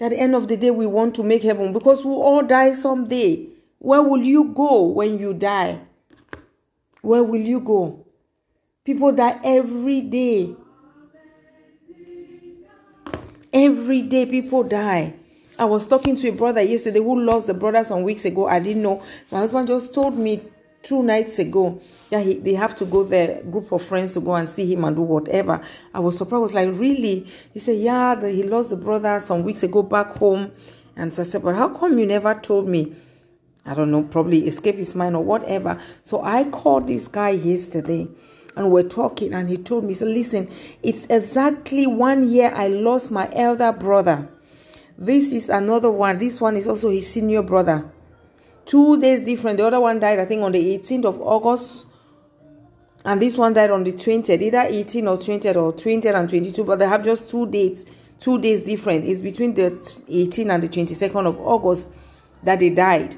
At 0.00 0.10
the 0.10 0.18
end 0.18 0.34
of 0.34 0.48
the 0.48 0.56
day, 0.56 0.70
we 0.70 0.86
want 0.86 1.14
to 1.16 1.22
make 1.22 1.42
heaven 1.42 1.72
because 1.72 2.04
we 2.04 2.12
all 2.12 2.42
die 2.42 2.72
someday. 2.72 3.48
Where 3.78 4.02
will 4.02 4.22
you 4.22 4.44
go 4.54 4.86
when 4.86 5.18
you 5.18 5.34
die? 5.34 5.80
Where 7.02 7.22
will 7.22 7.40
you 7.40 7.60
go? 7.60 8.06
People 8.84 9.12
die 9.12 9.38
every 9.44 10.00
day. 10.02 10.54
Every 13.52 14.02
day 14.02 14.26
people 14.26 14.62
die. 14.62 15.14
I 15.58 15.64
was 15.64 15.84
talking 15.84 16.14
to 16.16 16.28
a 16.28 16.32
brother 16.32 16.62
yesterday 16.62 17.00
who 17.00 17.20
lost 17.20 17.48
the 17.48 17.54
brother 17.54 17.82
some 17.82 18.04
weeks 18.04 18.24
ago. 18.24 18.46
I 18.46 18.60
didn't 18.60 18.82
know. 18.82 19.02
My 19.32 19.38
husband 19.38 19.66
just 19.66 19.92
told 19.92 20.16
me 20.16 20.40
two 20.82 21.02
nights 21.02 21.40
ago 21.40 21.80
that 22.10 22.24
he, 22.24 22.36
they 22.38 22.54
have 22.54 22.76
to 22.76 22.84
go 22.84 23.02
there, 23.02 23.42
group 23.42 23.72
of 23.72 23.82
friends 23.82 24.12
to 24.12 24.20
go 24.20 24.34
and 24.34 24.48
see 24.48 24.72
him 24.72 24.84
and 24.84 24.94
do 24.94 25.02
whatever. 25.02 25.60
I 25.92 25.98
was 25.98 26.16
surprised. 26.16 26.38
I 26.38 26.42
was 26.42 26.54
like, 26.54 26.68
really? 26.78 27.26
He 27.52 27.58
said, 27.58 27.78
yeah, 27.78 28.14
the, 28.14 28.30
he 28.30 28.44
lost 28.44 28.70
the 28.70 28.76
brother 28.76 29.18
some 29.20 29.42
weeks 29.42 29.64
ago 29.64 29.82
back 29.82 30.16
home. 30.16 30.52
And 30.94 31.12
so 31.12 31.22
I 31.22 31.24
said, 31.24 31.42
but 31.42 31.56
how 31.56 31.70
come 31.70 31.98
you 31.98 32.06
never 32.06 32.34
told 32.34 32.68
me? 32.68 32.94
I 33.66 33.74
don't 33.74 33.90
know, 33.90 34.04
probably 34.04 34.46
escape 34.46 34.76
his 34.76 34.94
mind 34.94 35.16
or 35.16 35.24
whatever. 35.24 35.80
So 36.02 36.22
I 36.22 36.44
called 36.44 36.86
this 36.86 37.08
guy 37.08 37.30
yesterday 37.30 38.08
and 38.56 38.70
we're 38.70 38.88
talking 38.88 39.32
and 39.32 39.48
he 39.48 39.56
told 39.56 39.84
me, 39.84 39.94
so 39.94 40.06
listen, 40.06 40.48
it's 40.82 41.06
exactly 41.08 41.86
one 41.86 42.28
year 42.28 42.52
I 42.54 42.68
lost 42.68 43.10
my 43.10 43.28
elder 43.32 43.72
brother. 43.72 44.28
This 44.98 45.32
is 45.32 45.48
another 45.48 45.90
one. 45.90 46.18
This 46.18 46.40
one 46.40 46.56
is 46.56 46.68
also 46.68 46.90
his 46.90 47.08
senior 47.08 47.42
brother. 47.42 47.90
Two 48.66 49.00
days 49.00 49.22
different. 49.22 49.58
The 49.58 49.66
other 49.66 49.80
one 49.80 49.98
died, 49.98 50.18
I 50.18 50.26
think, 50.26 50.42
on 50.42 50.52
the 50.52 50.78
18th 50.78 51.04
of 51.06 51.20
August. 51.22 51.86
And 53.04 53.20
this 53.22 53.38
one 53.38 53.54
died 53.54 53.70
on 53.70 53.82
the 53.84 53.92
20th, 53.92 54.42
either 54.42 54.64
18 54.68 55.08
or 55.08 55.16
20th 55.16 55.56
or 55.56 55.72
20th 55.72 56.14
and 56.14 56.28
22, 56.28 56.64
but 56.64 56.78
they 56.78 56.86
have 56.86 57.02
just 57.02 57.30
two 57.30 57.46
dates, 57.46 57.86
two 58.18 58.38
days 58.38 58.60
different. 58.60 59.06
It's 59.06 59.22
between 59.22 59.54
the 59.54 59.70
18th 59.70 60.50
and 60.50 60.62
the 60.62 60.68
22nd 60.68 61.26
of 61.26 61.40
August 61.40 61.88
that 62.42 62.60
they 62.60 62.68
died. 62.68 63.16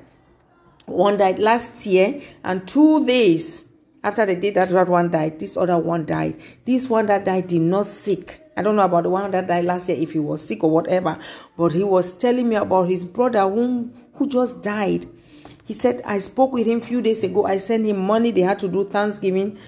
One 0.86 1.16
died 1.16 1.40
last 1.40 1.84
year, 1.84 2.20
and 2.44 2.66
two 2.68 3.04
days 3.04 3.64
after 4.04 4.26
the 4.26 4.34
day 4.34 4.50
that 4.50 4.70
that 4.70 4.88
one 4.88 5.10
died, 5.10 5.38
this 5.38 5.56
other 5.56 5.78
one 5.78 6.04
died. 6.04 6.36
This 6.64 6.88
one 6.90 7.06
that 7.06 7.24
died 7.24 7.46
did 7.46 7.62
not 7.62 7.86
sick. 7.86 8.40
I 8.56 8.62
don't 8.62 8.76
know 8.76 8.84
about 8.84 9.04
the 9.04 9.10
one 9.10 9.30
that 9.30 9.46
died 9.46 9.64
last 9.64 9.88
year 9.88 9.98
if 9.98 10.12
he 10.12 10.18
was 10.18 10.44
sick 10.44 10.62
or 10.62 10.70
whatever, 10.70 11.18
but 11.56 11.72
he 11.72 11.84
was 11.84 12.12
telling 12.12 12.48
me 12.48 12.56
about 12.56 12.88
his 12.88 13.04
brother 13.04 13.48
whom 13.48 13.92
who 14.14 14.28
just 14.28 14.62
died. 14.62 15.06
He 15.64 15.74
said 15.74 16.02
I 16.04 16.18
spoke 16.18 16.52
with 16.52 16.66
him 16.66 16.78
a 16.78 16.82
few 16.82 17.00
days 17.00 17.22
ago. 17.22 17.46
I 17.46 17.58
sent 17.58 17.86
him 17.86 17.98
money. 17.98 18.30
They 18.30 18.40
had 18.42 18.58
to 18.60 18.68
do 18.68 18.84
Thanksgiving 18.84 19.58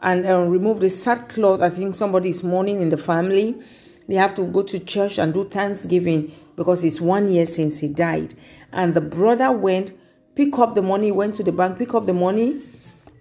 and 0.00 0.26
uh, 0.26 0.40
remove 0.40 0.80
the 0.80 0.90
sackcloth. 0.90 1.60
I 1.60 1.70
think 1.70 1.94
somebody 1.94 2.30
is 2.30 2.42
mourning 2.42 2.80
in 2.80 2.90
the 2.90 2.96
family. 2.96 3.60
They 4.08 4.16
have 4.16 4.34
to 4.34 4.46
go 4.46 4.62
to 4.62 4.78
church 4.80 5.18
and 5.18 5.32
do 5.32 5.44
Thanksgiving 5.44 6.32
because 6.56 6.82
it's 6.82 7.00
one 7.00 7.30
year 7.30 7.46
since 7.46 7.78
he 7.78 7.88
died. 7.88 8.34
And 8.72 8.94
the 8.94 9.00
brother 9.00 9.52
went, 9.52 9.92
pick 10.34 10.58
up 10.58 10.74
the 10.74 10.82
money, 10.82 11.12
went 11.12 11.34
to 11.36 11.42
the 11.42 11.52
bank, 11.52 11.78
pick 11.78 11.94
up 11.94 12.06
the 12.06 12.12
money, 12.12 12.60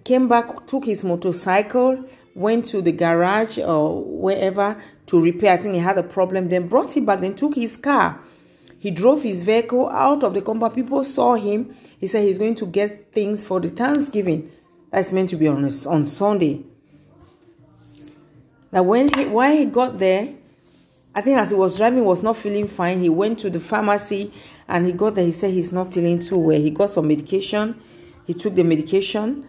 came 0.03 0.27
back, 0.27 0.67
took 0.67 0.85
his 0.85 1.03
motorcycle, 1.03 2.03
went 2.35 2.65
to 2.65 2.81
the 2.81 2.91
garage 2.91 3.57
or 3.59 4.03
wherever 4.03 4.81
to 5.07 5.21
repair. 5.21 5.53
I 5.53 5.57
think 5.57 5.75
he 5.75 5.79
had 5.79 5.97
a 5.97 6.03
problem. 6.03 6.49
Then 6.49 6.67
brought 6.67 6.95
it 6.97 7.05
back. 7.05 7.21
Then 7.21 7.35
took 7.35 7.55
his 7.55 7.77
car. 7.77 8.19
He 8.79 8.89
drove 8.89 9.21
his 9.21 9.43
vehicle 9.43 9.89
out 9.89 10.23
of 10.23 10.33
the 10.33 10.41
compound. 10.41 10.73
People 10.73 11.03
saw 11.03 11.35
him. 11.35 11.75
He 11.99 12.07
said 12.07 12.23
he's 12.23 12.37
going 12.37 12.55
to 12.55 12.65
get 12.65 13.11
things 13.11 13.43
for 13.43 13.59
the 13.59 13.69
Thanksgiving. 13.69 14.51
That's 14.89 15.11
meant 15.11 15.29
to 15.29 15.35
be 15.35 15.47
on 15.47 15.63
on 15.87 16.05
Sunday. 16.05 16.63
Now, 18.71 18.83
when 18.83 19.13
he 19.13 19.25
while 19.25 19.55
he 19.55 19.65
got 19.65 19.99
there, 19.99 20.33
I 21.13 21.21
think 21.21 21.37
as 21.37 21.51
he 21.51 21.55
was 21.55 21.77
driving, 21.77 22.05
was 22.05 22.23
not 22.23 22.37
feeling 22.37 22.67
fine. 22.67 23.01
He 23.01 23.09
went 23.09 23.39
to 23.39 23.49
the 23.49 23.59
pharmacy 23.59 24.33
and 24.67 24.85
he 24.85 24.93
got 24.93 25.15
there. 25.15 25.25
He 25.25 25.31
said 25.31 25.51
he's 25.51 25.71
not 25.71 25.93
feeling 25.93 26.19
too 26.19 26.39
well. 26.39 26.59
He 26.59 26.71
got 26.71 26.89
some 26.89 27.07
medication. 27.07 27.79
He 28.25 28.33
took 28.33 28.55
the 28.55 28.63
medication. 28.63 29.47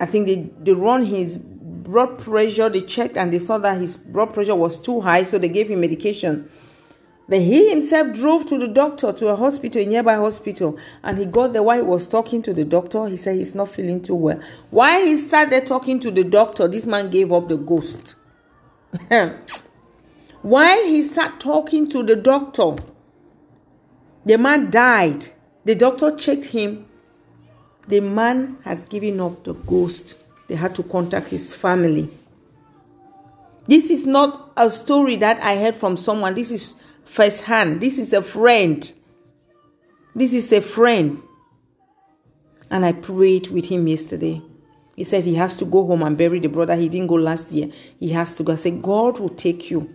I 0.00 0.06
think 0.06 0.26
they, 0.26 0.50
they 0.62 0.72
run 0.72 1.04
his 1.04 1.38
blood 1.38 2.18
pressure, 2.18 2.68
they 2.68 2.80
checked 2.80 3.16
and 3.16 3.32
they 3.32 3.38
saw 3.38 3.58
that 3.58 3.78
his 3.78 3.96
blood 3.96 4.34
pressure 4.34 4.54
was 4.54 4.78
too 4.78 5.00
high, 5.00 5.22
so 5.22 5.38
they 5.38 5.48
gave 5.48 5.68
him 5.68 5.80
medication. 5.80 6.48
Then 7.28 7.40
he 7.40 7.70
himself 7.70 8.12
drove 8.12 8.46
to 8.46 8.58
the 8.58 8.68
doctor, 8.68 9.12
to 9.12 9.28
a 9.28 9.36
hospital, 9.36 9.82
a 9.82 9.86
nearby 9.86 10.14
hospital, 10.14 10.78
and 11.02 11.18
he 11.18 11.26
got 11.26 11.52
there 11.52 11.62
while 11.62 11.76
he 11.78 11.82
was 11.82 12.06
talking 12.06 12.40
to 12.42 12.54
the 12.54 12.64
doctor. 12.64 13.06
He 13.06 13.16
said 13.16 13.36
he's 13.36 13.54
not 13.54 13.68
feeling 13.68 14.00
too 14.00 14.14
well. 14.14 14.40
While 14.70 15.04
he 15.04 15.16
sat 15.16 15.50
there 15.50 15.60
talking 15.60 15.98
to 16.00 16.10
the 16.10 16.22
doctor, 16.22 16.68
this 16.68 16.86
man 16.86 17.10
gave 17.10 17.32
up 17.32 17.48
the 17.48 17.56
ghost. 17.56 18.14
while 20.42 20.84
he 20.84 21.02
sat 21.02 21.40
talking 21.40 21.88
to 21.88 22.04
the 22.04 22.14
doctor, 22.14 22.76
the 24.24 24.38
man 24.38 24.70
died. 24.70 25.24
The 25.64 25.74
doctor 25.74 26.14
checked 26.14 26.44
him. 26.44 26.86
The 27.88 28.00
man 28.00 28.58
has 28.64 28.86
given 28.86 29.20
up 29.20 29.44
the 29.44 29.54
ghost. 29.54 30.16
They 30.48 30.54
had 30.54 30.74
to 30.76 30.82
contact 30.82 31.28
his 31.28 31.54
family. 31.54 32.08
This 33.68 33.90
is 33.90 34.06
not 34.06 34.52
a 34.56 34.70
story 34.70 35.16
that 35.16 35.40
I 35.40 35.56
heard 35.56 35.76
from 35.76 35.96
someone. 35.96 36.34
This 36.34 36.50
is 36.50 36.80
first 37.04 37.42
hand. 37.44 37.80
This 37.80 37.98
is 37.98 38.12
a 38.12 38.22
friend. 38.22 38.92
This 40.14 40.34
is 40.34 40.52
a 40.52 40.60
friend. 40.60 41.20
And 42.70 42.84
I 42.84 42.92
prayed 42.92 43.48
with 43.48 43.66
him 43.66 43.86
yesterday. 43.86 44.42
He 44.96 45.04
said 45.04 45.24
he 45.24 45.34
has 45.34 45.54
to 45.56 45.64
go 45.64 45.86
home 45.86 46.02
and 46.02 46.16
bury 46.16 46.40
the 46.40 46.48
brother. 46.48 46.74
He 46.74 46.88
didn't 46.88 47.08
go 47.08 47.16
last 47.16 47.52
year. 47.52 47.70
He 48.00 48.08
has 48.10 48.34
to 48.36 48.42
go. 48.42 48.52
I 48.52 48.56
said, 48.56 48.82
God 48.82 49.18
will 49.18 49.28
take 49.28 49.70
you. 49.70 49.94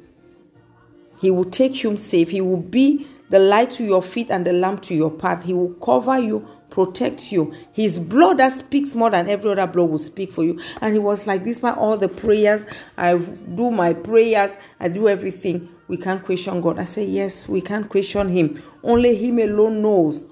He 1.20 1.32
will 1.32 1.46
take 1.46 1.84
you 1.84 1.98
safe. 1.98 2.30
He 2.30 2.42
will 2.42 2.58
be 2.58 3.08
the 3.30 3.40
light 3.40 3.72
to 3.72 3.84
your 3.84 4.04
feet 4.04 4.30
and 4.30 4.46
the 4.46 4.54
lamp 4.54 4.82
to 4.84 4.96
your 4.96 5.12
path. 5.12 5.44
He 5.44 5.54
will 5.54 5.74
cover 5.76 6.20
you, 6.20 6.48
protect 6.72 7.32
you. 7.32 7.54
His 7.74 8.00
blood 8.00 8.40
that 8.40 8.52
speaks 8.54 8.96
more 8.96 9.12
than 9.12 9.30
every 9.30 9.52
other 9.52 9.68
blood 9.68 9.92
will 9.92 9.98
speak 10.00 10.32
for 10.32 10.44
you. 10.44 10.60
And 10.82 10.94
he 10.94 11.00
was 11.00 11.28
like, 11.28 11.44
This 11.44 11.60
by 11.60 11.72
all 11.72 11.98
the 11.98 12.10
prayers, 12.10 12.66
I 12.98 13.18
do 13.18 13.70
my 13.70 13.94
prayers, 13.94 14.58
I 14.80 14.88
do 14.88 15.08
everything. 15.08 15.70
We 15.88 15.98
can't 15.98 16.24
question 16.24 16.62
God. 16.62 16.80
I 16.80 16.86
say, 16.86 17.06
Yes, 17.06 17.48
we 17.48 17.62
can't 17.62 17.88
question 17.88 18.30
him. 18.30 18.64
Only 18.84 19.16
him 19.16 19.38
alone 19.38 19.82
knows. 19.84 20.26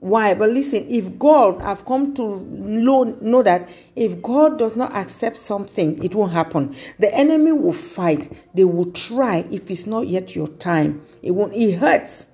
Why? 0.00 0.34
But 0.34 0.50
listen, 0.50 0.84
if 0.88 1.16
God, 1.16 1.62
I've 1.62 1.86
come 1.86 2.12
to 2.14 2.40
know, 2.40 3.04
know 3.20 3.44
that 3.44 3.68
if 3.94 4.20
God 4.20 4.58
does 4.58 4.74
not 4.74 4.92
accept 4.96 5.36
something, 5.36 6.02
it 6.02 6.16
won't 6.16 6.32
happen. 6.32 6.74
The 6.98 7.14
enemy 7.14 7.52
will 7.52 7.72
fight. 7.72 8.28
They 8.52 8.64
will 8.64 8.90
try 8.90 9.44
if 9.52 9.70
it's 9.70 9.86
not 9.86 10.08
yet 10.08 10.34
your 10.34 10.48
time. 10.48 11.02
It 11.22 11.30
won't, 11.30 11.54
it 11.54 11.78
hurts 11.78 12.26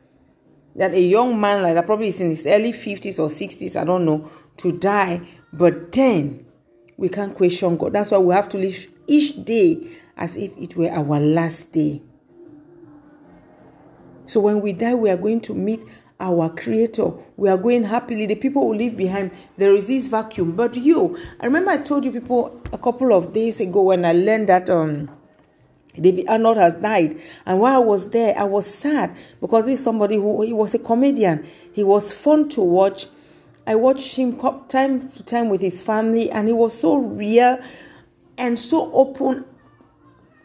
that 0.79 0.95
a 0.95 1.01
young 1.01 1.41
man 1.41 1.63
like 1.63 1.75
that, 1.75 1.87
probably 1.87 2.09
is 2.09 2.21
in 2.21 2.31
his 2.31 2.47
early 2.47 2.73
50s 2.73 3.19
or 3.19 3.29
60s, 3.29 3.79
I 3.79 3.85
don't 3.85 4.05
know, 4.05 4.31
to 4.59 4.73
die. 4.73 5.21
But 5.53 5.93
then 5.93 6.47
we 6.97 7.09
can't 7.09 7.35
question 7.37 7.77
God. 7.77 7.93
That's 7.93 8.11
why 8.11 8.19
we 8.19 8.35
have 8.35 8.49
to 8.51 8.59
live 8.59 8.87
each 9.07 9.45
day 9.45 9.89
as 10.17 10.37
if 10.37 10.57
it 10.57 10.77
were 10.77 10.91
our 10.91 11.21
last 11.21 11.73
day. 11.73 12.03
So 14.27 14.41
when 14.41 14.61
we 14.61 14.73
die, 14.73 14.95
we 14.95 15.11
are 15.11 15.17
going 15.17 15.41
to 15.43 15.55
meet 15.55 15.81
our 16.21 16.51
creator. 16.51 17.13
We 17.37 17.49
are 17.49 17.57
going 17.57 17.85
happily. 17.85 18.27
The 18.27 18.35
people 18.35 18.63
who 18.63 18.75
leave 18.75 18.97
behind, 18.97 19.33
there 19.57 19.75
is 19.75 19.87
this 19.87 20.09
vacuum. 20.09 20.55
But 20.55 20.77
you, 20.77 21.17
I 21.41 21.47
remember 21.47 21.71
I 21.71 21.79
told 21.79 22.05
you 22.05 22.13
people 22.13 22.61
a 22.73 22.79
couple 22.79 23.13
of 23.13 23.33
days 23.33 23.61
ago 23.61 23.83
when 23.83 24.05
I 24.05 24.13
learned 24.13 24.49
that 24.49 24.69
um 24.69 25.11
David 26.01 26.27
Arnold 26.29 26.57
has 26.57 26.75
died. 26.75 27.21
And 27.47 27.61
while 27.61 27.75
I 27.75 27.85
was 27.85 28.11
there, 28.11 28.39
I 28.39 28.45
was 28.45 28.67
sad 28.67 29.17
because 29.41 29.67
he's 29.67 29.83
somebody 29.83 30.17
who 30.17 30.43
he 30.43 30.53
was 30.53 30.75
a 30.75 30.79
comedian. 30.79 31.47
He 31.73 31.85
was 31.85 32.13
fun 32.13 32.49
to 32.51 32.61
watch. 32.61 33.07
I 33.67 33.75
watched 33.75 34.17
him 34.17 34.39
time 34.69 35.07
to 35.11 35.23
time 35.25 35.51
with 35.51 35.61
his 35.61 35.83
family, 35.83 36.31
and 36.31 36.49
he 36.49 36.55
was 36.55 36.79
so 36.79 36.97
real 36.97 37.61
and 38.39 38.59
so 38.59 38.91
open, 38.93 39.45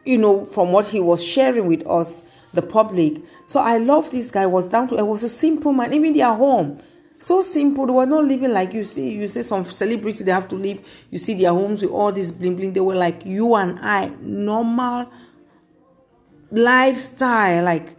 you 0.03 0.17
know, 0.17 0.45
from 0.47 0.73
what 0.73 0.87
he 0.87 0.99
was 0.99 1.23
sharing 1.23 1.67
with 1.67 1.87
us, 1.87 2.23
the 2.53 2.61
public. 2.61 3.21
So 3.45 3.61
I 3.61 3.77
love 3.77 4.11
this 4.11 4.29
guy. 4.29 4.45
Was 4.45 4.67
down 4.67 4.89
to. 4.89 4.97
It 4.97 5.05
was 5.05 5.23
a 5.23 5.29
simple 5.29 5.71
man, 5.71 5.93
even 5.93 6.13
their 6.13 6.33
home. 6.33 6.79
So 7.17 7.41
simple. 7.41 7.85
They 7.87 7.93
were 7.93 8.05
not 8.05 8.25
living 8.25 8.51
like 8.51 8.73
you 8.73 8.83
see. 8.83 9.13
You 9.13 9.29
see 9.29 9.43
some 9.43 9.63
celebrities 9.63 10.25
they 10.25 10.31
have 10.31 10.49
to 10.49 10.57
live. 10.57 10.85
You 11.09 11.17
see 11.17 11.35
their 11.35 11.51
homes 11.51 11.81
with 11.81 11.91
all 11.91 12.11
this 12.11 12.33
bling 12.33 12.57
bling. 12.57 12.73
They 12.73 12.81
were 12.81 12.95
like 12.95 13.25
you 13.25 13.55
and 13.55 13.79
I, 13.79 14.13
normal 14.19 15.09
lifestyle. 16.53 17.63
Like 17.63 17.95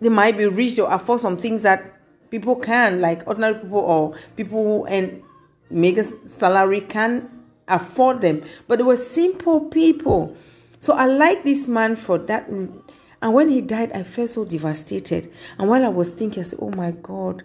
they 0.00 0.08
might 0.08 0.36
be 0.36 0.46
rich 0.46 0.78
or 0.78 0.90
afford 0.90 1.20
some 1.20 1.36
things 1.36 1.62
that 1.62 1.82
people 2.30 2.56
can, 2.56 3.00
like 3.00 3.26
ordinary 3.26 3.54
people 3.54 3.78
or 3.78 4.14
people 4.36 4.62
who 4.62 4.86
and 4.86 5.22
make 5.70 5.98
a 5.98 6.04
salary 6.28 6.80
can 6.80 7.28
afford 7.68 8.20
them. 8.20 8.42
But 8.66 8.78
they 8.78 8.84
were 8.84 8.96
simple 8.96 9.60
people. 9.60 10.36
So 10.80 10.94
I 10.94 11.06
like 11.06 11.44
this 11.44 11.66
man 11.66 11.96
for 11.96 12.18
that. 12.18 12.48
And 12.48 13.34
when 13.34 13.48
he 13.48 13.60
died, 13.60 13.92
I 13.92 14.04
felt 14.04 14.30
so 14.30 14.44
devastated. 14.44 15.32
And 15.58 15.68
while 15.68 15.84
I 15.84 15.88
was 15.88 16.12
thinking, 16.12 16.42
I 16.42 16.44
said, 16.44 16.60
Oh 16.62 16.70
my 16.70 16.92
God. 16.92 17.42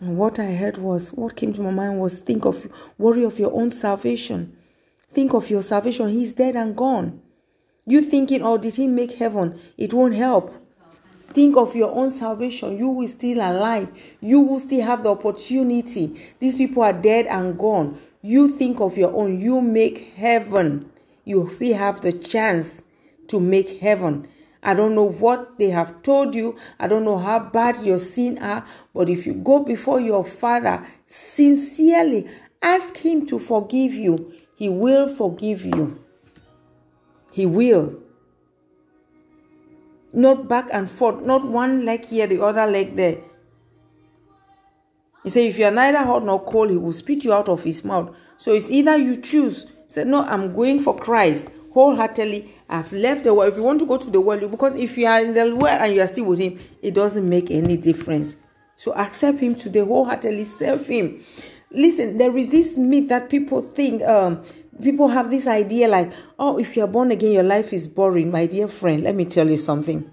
And 0.00 0.16
what 0.16 0.40
I 0.40 0.52
heard 0.54 0.78
was, 0.78 1.12
what 1.12 1.36
came 1.36 1.52
to 1.52 1.60
my 1.60 1.70
mind 1.70 2.00
was 2.00 2.18
think 2.18 2.44
of, 2.44 2.66
worry 2.98 3.24
of 3.24 3.38
your 3.38 3.52
own 3.52 3.70
salvation. 3.70 4.56
Think 5.10 5.32
of 5.32 5.48
your 5.48 5.62
salvation. 5.62 6.08
He's 6.08 6.32
dead 6.32 6.56
and 6.56 6.74
gone. 6.74 7.20
You 7.84 8.00
thinking, 8.00 8.42
oh, 8.42 8.58
did 8.58 8.76
he 8.76 8.86
make 8.86 9.12
heaven? 9.12 9.58
It 9.76 9.92
won't 9.92 10.14
help. 10.14 10.54
Think 11.34 11.56
of 11.56 11.74
your 11.74 11.92
own 11.92 12.10
salvation. 12.10 12.78
You 12.78 12.88
will 12.88 13.08
still 13.08 13.38
alive. 13.38 13.88
You 14.20 14.40
will 14.40 14.60
still 14.60 14.84
have 14.84 15.02
the 15.02 15.10
opportunity. 15.10 16.16
These 16.38 16.56
people 16.56 16.84
are 16.84 16.92
dead 16.92 17.26
and 17.26 17.58
gone. 17.58 17.98
You 18.20 18.48
think 18.48 18.80
of 18.80 18.96
your 18.96 19.12
own. 19.12 19.40
You 19.40 19.60
make 19.60 20.12
heaven. 20.14 20.90
You 21.24 21.48
still 21.50 21.76
have 21.76 22.02
the 22.02 22.12
chance 22.12 22.82
to 23.28 23.40
make 23.40 23.80
heaven. 23.80 24.28
I 24.62 24.74
don't 24.74 24.94
know 24.94 25.08
what 25.10 25.58
they 25.58 25.70
have 25.70 26.02
told 26.02 26.36
you. 26.36 26.56
I 26.78 26.86
don't 26.86 27.04
know 27.04 27.18
how 27.18 27.40
bad 27.40 27.84
your 27.84 27.98
sin 27.98 28.38
are. 28.38 28.64
But 28.94 29.08
if 29.08 29.26
you 29.26 29.34
go 29.34 29.60
before 29.64 30.00
your 30.00 30.24
Father 30.24 30.86
sincerely, 31.06 32.28
ask 32.62 32.96
Him 32.96 33.26
to 33.26 33.40
forgive 33.40 33.94
you. 33.94 34.34
He 34.54 34.68
will 34.68 35.08
forgive 35.08 35.64
you. 35.64 35.98
He 37.32 37.46
will. 37.46 37.98
Not 40.12 40.48
back 40.48 40.68
and 40.72 40.90
forth, 40.90 41.22
not 41.24 41.46
one 41.46 41.84
leg 41.84 42.04
here, 42.04 42.26
the 42.26 42.42
other 42.42 42.66
leg 42.66 42.96
there. 42.96 43.16
He 45.24 45.30
said, 45.30 45.44
If 45.44 45.58
you 45.58 45.64
are 45.64 45.70
neither 45.70 46.04
hot 46.04 46.24
nor 46.24 46.44
cold, 46.44 46.70
he 46.70 46.76
will 46.76 46.92
spit 46.92 47.24
you 47.24 47.32
out 47.32 47.48
of 47.48 47.64
his 47.64 47.84
mouth. 47.84 48.14
So 48.36 48.52
it's 48.52 48.70
either 48.70 48.96
you 48.96 49.16
choose. 49.16 49.66
Say, 49.86 50.04
No, 50.04 50.22
I'm 50.22 50.54
going 50.54 50.80
for 50.80 50.96
Christ 50.96 51.50
wholeheartedly. 51.72 52.54
I've 52.68 52.92
left 52.92 53.24
the 53.24 53.34
world. 53.34 53.52
If 53.52 53.58
you 53.58 53.64
want 53.64 53.80
to 53.80 53.86
go 53.86 53.96
to 53.96 54.10
the 54.10 54.20
world, 54.20 54.50
because 54.50 54.76
if 54.76 54.96
you 54.96 55.06
are 55.06 55.22
in 55.22 55.34
the 55.34 55.56
world 55.56 55.78
and 55.80 55.94
you 55.94 56.00
are 56.00 56.06
still 56.06 56.26
with 56.26 56.38
him, 56.38 56.58
it 56.82 56.94
doesn't 56.94 57.28
make 57.28 57.50
any 57.50 57.76
difference. 57.76 58.36
So 58.76 58.92
accept 58.94 59.40
him 59.40 59.54
today, 59.54 59.80
wholeheartedly 59.80 60.44
serve 60.44 60.86
him. 60.86 61.22
Listen, 61.70 62.18
there 62.18 62.36
is 62.36 62.50
this 62.50 62.76
myth 62.76 63.08
that 63.08 63.30
people 63.30 63.62
think, 63.62 64.02
um, 64.02 64.42
people 64.80 65.08
have 65.08 65.30
this 65.30 65.46
idea 65.46 65.88
like, 65.88 66.12
oh, 66.38 66.58
if 66.58 66.76
you're 66.76 66.86
born 66.86 67.10
again, 67.10 67.32
your 67.32 67.42
life 67.42 67.72
is 67.72 67.88
boring. 67.88 68.30
My 68.30 68.46
dear 68.46 68.68
friend, 68.68 69.02
let 69.02 69.14
me 69.14 69.24
tell 69.24 69.48
you 69.48 69.58
something. 69.58 70.10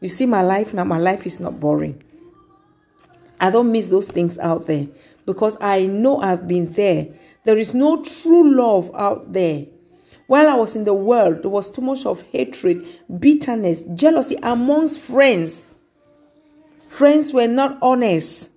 You 0.00 0.08
see 0.08 0.26
my 0.26 0.42
life 0.42 0.74
now, 0.74 0.84
my 0.84 0.98
life 0.98 1.26
is 1.26 1.40
not 1.40 1.60
boring. 1.60 2.02
I 3.40 3.50
don't 3.50 3.72
miss 3.72 3.88
those 3.88 4.06
things 4.06 4.38
out 4.38 4.66
there 4.66 4.86
because 5.26 5.56
I 5.60 5.86
know 5.86 6.18
I've 6.18 6.46
been 6.46 6.72
there. 6.72 7.08
There 7.44 7.58
is 7.58 7.74
no 7.74 8.02
true 8.02 8.54
love 8.54 8.90
out 8.94 9.32
there. 9.32 9.66
While 10.26 10.48
I 10.48 10.54
was 10.54 10.76
in 10.76 10.84
the 10.84 10.94
world, 10.94 11.42
there 11.42 11.50
was 11.50 11.68
too 11.68 11.82
much 11.82 12.06
of 12.06 12.22
hatred, 12.22 12.86
bitterness, 13.18 13.82
jealousy 13.94 14.36
amongst 14.42 15.00
friends. 15.00 15.78
Friends 16.86 17.32
were 17.32 17.48
not 17.48 17.78
honest. 17.82 18.50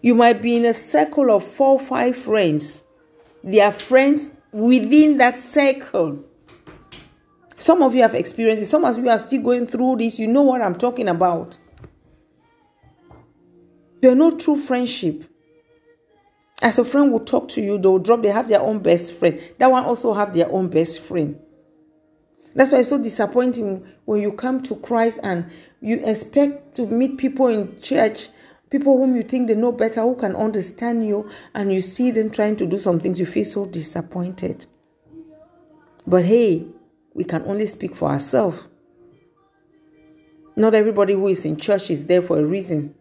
You 0.00 0.14
might 0.14 0.40
be 0.40 0.56
in 0.56 0.64
a 0.64 0.74
circle 0.74 1.30
of 1.30 1.44
four 1.44 1.80
five 1.80 2.16
friends. 2.16 2.84
They 3.44 3.60
are 3.60 3.72
friends 3.72 4.30
within 4.52 5.18
that 5.18 5.38
circle. 5.38 6.24
Some 7.56 7.82
of 7.82 7.94
you 7.94 8.02
have 8.02 8.14
experienced 8.14 8.62
it. 8.62 8.66
Some 8.66 8.84
of 8.84 8.98
you 8.98 9.08
are 9.08 9.18
still 9.18 9.42
going 9.42 9.66
through 9.66 9.96
this. 9.96 10.18
You 10.18 10.28
know 10.28 10.42
what 10.42 10.62
I'm 10.62 10.76
talking 10.76 11.08
about. 11.08 11.58
You're 14.00 14.14
not 14.14 14.38
true 14.38 14.56
friendship. 14.56 15.24
As 16.62 16.78
a 16.78 16.84
friend 16.84 17.12
will 17.12 17.20
talk 17.20 17.48
to 17.50 17.60
you, 17.60 17.78
they'll 17.78 17.98
drop, 17.98 18.22
they 18.22 18.30
have 18.30 18.48
their 18.48 18.60
own 18.60 18.80
best 18.80 19.12
friend. 19.12 19.40
That 19.58 19.70
one 19.70 19.84
also 19.84 20.12
have 20.12 20.34
their 20.34 20.50
own 20.50 20.68
best 20.68 21.00
friend. 21.00 21.38
That's 22.54 22.72
why 22.72 22.78
it's 22.78 22.88
so 22.88 23.00
disappointing 23.00 23.86
when 24.04 24.20
you 24.20 24.32
come 24.32 24.62
to 24.64 24.74
Christ 24.76 25.20
and 25.22 25.50
you 25.80 26.00
expect 26.04 26.74
to 26.74 26.86
meet 26.86 27.18
people 27.18 27.46
in 27.46 27.80
church, 27.80 28.28
people 28.70 28.96
whom 28.96 29.16
you 29.16 29.22
think 29.22 29.48
they 29.48 29.54
know 29.54 29.72
better, 29.72 30.02
who 30.02 30.14
can 30.16 30.36
understand 30.36 31.06
you, 31.06 31.28
and 31.54 31.72
you 31.72 31.80
see 31.80 32.10
them 32.10 32.30
trying 32.30 32.56
to 32.56 32.66
do 32.66 32.78
some 32.78 33.00
things, 33.00 33.20
you 33.20 33.26
feel 33.26 33.44
so 33.44 33.66
disappointed. 33.66 34.66
But 36.06 36.24
hey, 36.24 36.66
we 37.14 37.24
can 37.24 37.42
only 37.44 37.66
speak 37.66 37.94
for 37.94 38.10
ourselves. 38.10 38.66
Not 40.56 40.74
everybody 40.74 41.12
who 41.12 41.28
is 41.28 41.44
in 41.44 41.56
church 41.56 41.90
is 41.90 42.06
there 42.06 42.22
for 42.22 42.38
a 42.38 42.44
reason 42.44 42.94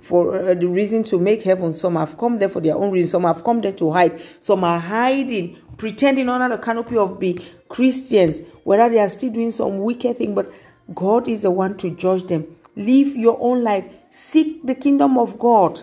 for 0.00 0.36
uh, 0.36 0.54
the 0.54 0.66
reason 0.66 1.04
to 1.04 1.18
make 1.18 1.42
heaven. 1.42 1.72
Some 1.72 1.96
have 1.96 2.18
come 2.18 2.38
there 2.38 2.48
for 2.48 2.60
their 2.60 2.76
own 2.76 2.90
reason. 2.90 3.08
Some 3.08 3.22
have 3.24 3.44
come 3.44 3.60
there 3.60 3.72
to 3.72 3.92
hide. 3.92 4.20
Some 4.40 4.64
are 4.64 4.78
hiding, 4.78 5.56
pretending 5.76 6.28
under 6.28 6.56
the 6.56 6.62
canopy 6.62 6.96
of 6.96 7.18
be 7.18 7.40
Christians, 7.68 8.42
whether 8.64 8.88
they 8.88 8.98
are 8.98 9.08
still 9.08 9.30
doing 9.30 9.50
some 9.50 9.78
wicked 9.78 10.18
thing. 10.18 10.34
But 10.34 10.50
God 10.94 11.28
is 11.28 11.42
the 11.42 11.50
one 11.50 11.76
to 11.78 11.90
judge 11.90 12.24
them. 12.24 12.46
Live 12.78 13.16
your 13.16 13.36
own 13.40 13.64
life. 13.64 13.84
Seek 14.08 14.64
the 14.64 14.74
kingdom 14.74 15.18
of 15.18 15.36
God. 15.36 15.80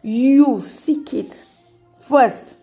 You 0.00 0.60
seek 0.60 1.12
it 1.12 1.44
first. 1.98 2.56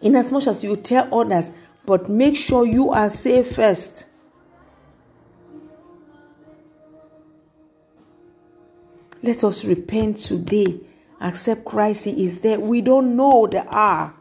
In 0.00 0.14
as 0.14 0.30
much 0.30 0.46
as 0.46 0.62
you 0.62 0.76
tell 0.76 1.12
others, 1.12 1.50
but 1.84 2.08
make 2.08 2.36
sure 2.36 2.64
you 2.64 2.92
are 2.92 3.10
safe 3.10 3.56
first. 3.56 4.06
Let 9.20 9.42
us 9.42 9.64
repent 9.64 10.18
today. 10.18 10.78
Accept 11.20 11.64
Christ. 11.64 12.04
He 12.04 12.24
is 12.24 12.38
there. 12.38 12.60
We 12.60 12.82
don't 12.82 13.16
know 13.16 13.48
the 13.48 13.66
hour. 13.74 14.14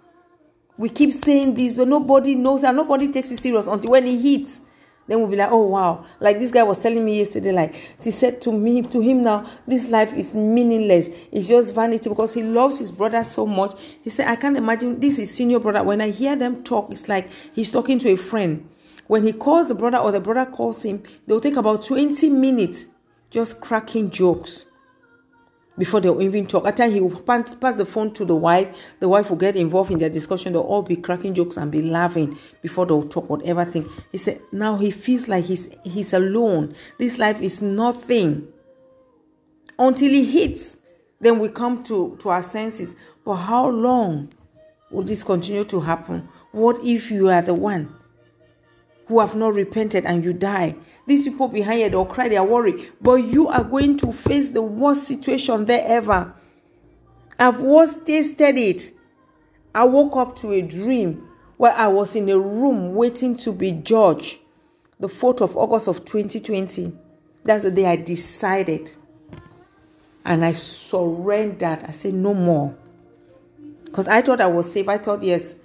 We 0.76 0.90
keep 0.90 1.14
saying 1.14 1.54
this, 1.54 1.78
but 1.78 1.88
nobody 1.88 2.34
knows 2.34 2.64
and 2.64 2.76
nobody 2.76 3.10
takes 3.10 3.30
it 3.30 3.38
serious 3.38 3.68
until 3.68 3.92
when 3.92 4.08
he 4.08 4.38
hits. 4.38 4.62
Then 5.08 5.20
we'll 5.20 5.30
be 5.30 5.36
like, 5.36 5.52
oh 5.52 5.68
wow. 5.68 6.06
Like 6.20 6.39
this 6.39 6.52
guy 6.52 6.63
was 6.63 6.80
telling 6.80 7.04
me 7.04 7.18
yesterday, 7.18 7.52
like 7.52 7.74
he 8.02 8.12
said 8.12 8.42
to 8.44 8.52
me, 8.52 8.82
to 8.84 9.02
him 9.02 9.24
now, 9.24 9.46
this 9.68 9.89
life 9.89 10.13
is 10.13 10.36
meaningless. 10.36 11.10
It's 11.32 11.48
just 11.48 11.76
vanity 11.76 12.10
because 12.10 12.34
he 12.34 12.44
loves 12.44 12.80
his 12.80 12.92
brother 12.92 13.24
so 13.24 13.46
much. 13.46 13.80
He 14.02 14.10
said, 14.10 14.28
I 14.28 14.36
can't 14.36 14.58
imagine 14.58 15.00
this 15.00 15.20
is 15.20 15.34
senior 15.34 15.60
brother. 15.60 15.84
When 15.84 16.02
I 16.02 16.10
hear 16.10 16.36
them 16.36 16.63
talk, 16.63 16.92
it's 16.92 17.10
like 17.10 17.30
he's 17.54 17.70
talking 17.70 18.00
to 18.00 18.10
a 18.12 18.16
friend. 18.16 18.70
When 19.08 19.24
he 19.24 19.34
calls 19.34 19.68
the 19.68 19.76
brother 19.76 19.98
or 19.98 20.12
the 20.12 20.22
brother 20.22 20.50
calls 20.50 20.84
him, 20.84 21.04
they'll 21.28 21.42
take 21.42 21.58
about 21.58 21.84
20 21.84 22.30
minutes 22.30 22.88
just 23.30 23.60
cracking 23.60 24.10
jokes 24.10 24.66
before 25.78 26.02
they'll 26.02 26.22
even 26.22 26.46
talk. 26.46 26.68
At 26.68 26.78
times 26.78 26.94
he 26.94 27.02
will 27.02 27.20
pass, 27.22 27.56
pass 27.56 27.76
the 27.76 27.86
phone 27.86 28.14
to 28.14 28.26
the 28.26 28.36
wife. 28.36 28.94
The 29.00 29.10
wife 29.10 29.30
will 29.30 29.38
get 29.38 29.56
involved 29.56 29.92
in 29.92 30.00
their 30.00 30.10
discussion. 30.10 30.54
They'll 30.54 30.62
all 30.62 30.82
be 30.82 30.96
cracking 30.96 31.34
jokes 31.34 31.58
and 31.58 31.72
be 31.72 31.82
laughing 31.82 32.38
before 32.62 32.86
they'll 32.86 33.04
talk 33.04 33.30
whatever 33.30 33.66
thing. 33.66 33.90
He 34.12 34.18
said 34.18 34.40
now 34.52 34.76
he 34.76 34.92
feels 34.92 35.28
like 35.28 35.46
he's 35.46 35.76
he's 35.84 36.14
alone. 36.14 36.76
This 37.00 37.18
life 37.18 37.42
is 37.42 37.62
nothing. 37.62 38.48
Until 39.80 40.10
he 40.10 40.26
hits, 40.26 40.78
then 41.20 41.40
we 41.40 41.50
come 41.50 41.84
to, 41.84 42.16
to 42.18 42.30
our 42.30 42.44
senses. 42.44 42.96
But 43.26 43.36
how 43.36 43.70
long 43.70 44.32
will 44.92 45.04
this 45.04 45.24
continue 45.24 45.64
to 45.64 45.80
happen? 45.80 46.30
What 46.52 46.80
if 46.84 47.10
you 47.10 47.30
are 47.30 47.42
the 47.42 47.56
one 47.56 47.94
who 49.08 49.20
have 49.20 49.36
not 49.36 49.54
repented 49.54 50.06
and 50.06 50.24
you 50.24 50.34
die? 50.34 50.76
These 51.06 51.24
people 51.24 51.48
behind 51.48 51.82
you, 51.82 51.89
they'll 51.89 52.06
cry, 52.06 52.30
they're 52.30 52.44
worried. 52.44 52.92
But 53.02 53.16
you 53.16 53.48
are 53.50 53.63
going 53.63 53.98
to 53.98 54.12
face 54.12 54.52
the 54.52 54.62
worst 54.62 55.04
situation 55.08 55.66
there 55.66 55.84
ever. 55.86 56.34
I've 57.39 57.62
once 57.62 57.96
tasted 58.04 58.58
it. 58.58 58.94
I 59.76 59.84
woke 59.84 60.16
up 60.16 60.36
to 60.38 60.52
a 60.52 60.62
dream 60.62 61.28
where 61.58 61.74
I 61.74 61.88
was 61.88 62.16
in 62.16 62.30
a 62.30 62.38
room 62.38 62.94
waiting 62.94 63.36
to 63.38 63.52
be 63.52 63.72
judged. 63.72 64.39
The 65.00 65.08
4th 65.08 65.42
of 65.42 65.58
August 65.58 65.88
of 65.88 66.06
2020. 66.06 66.94
That's 67.44 67.63
the 67.63 67.72
day 67.72 67.88
I 67.88 67.96
decided. 67.98 68.92
And 70.24 70.46
I 70.46 70.54
surrendered. 70.54 71.84
I 71.84 71.92
said, 71.92 72.13
no 72.13 72.34
more. 72.34 72.76
Because 73.84 74.08
I 74.08 74.22
thought 74.22 74.39
I 74.39 74.48
was 74.48 74.72
safe. 74.72 74.88
I 74.88 74.98
thought, 74.98 75.22
yes, 75.24 75.56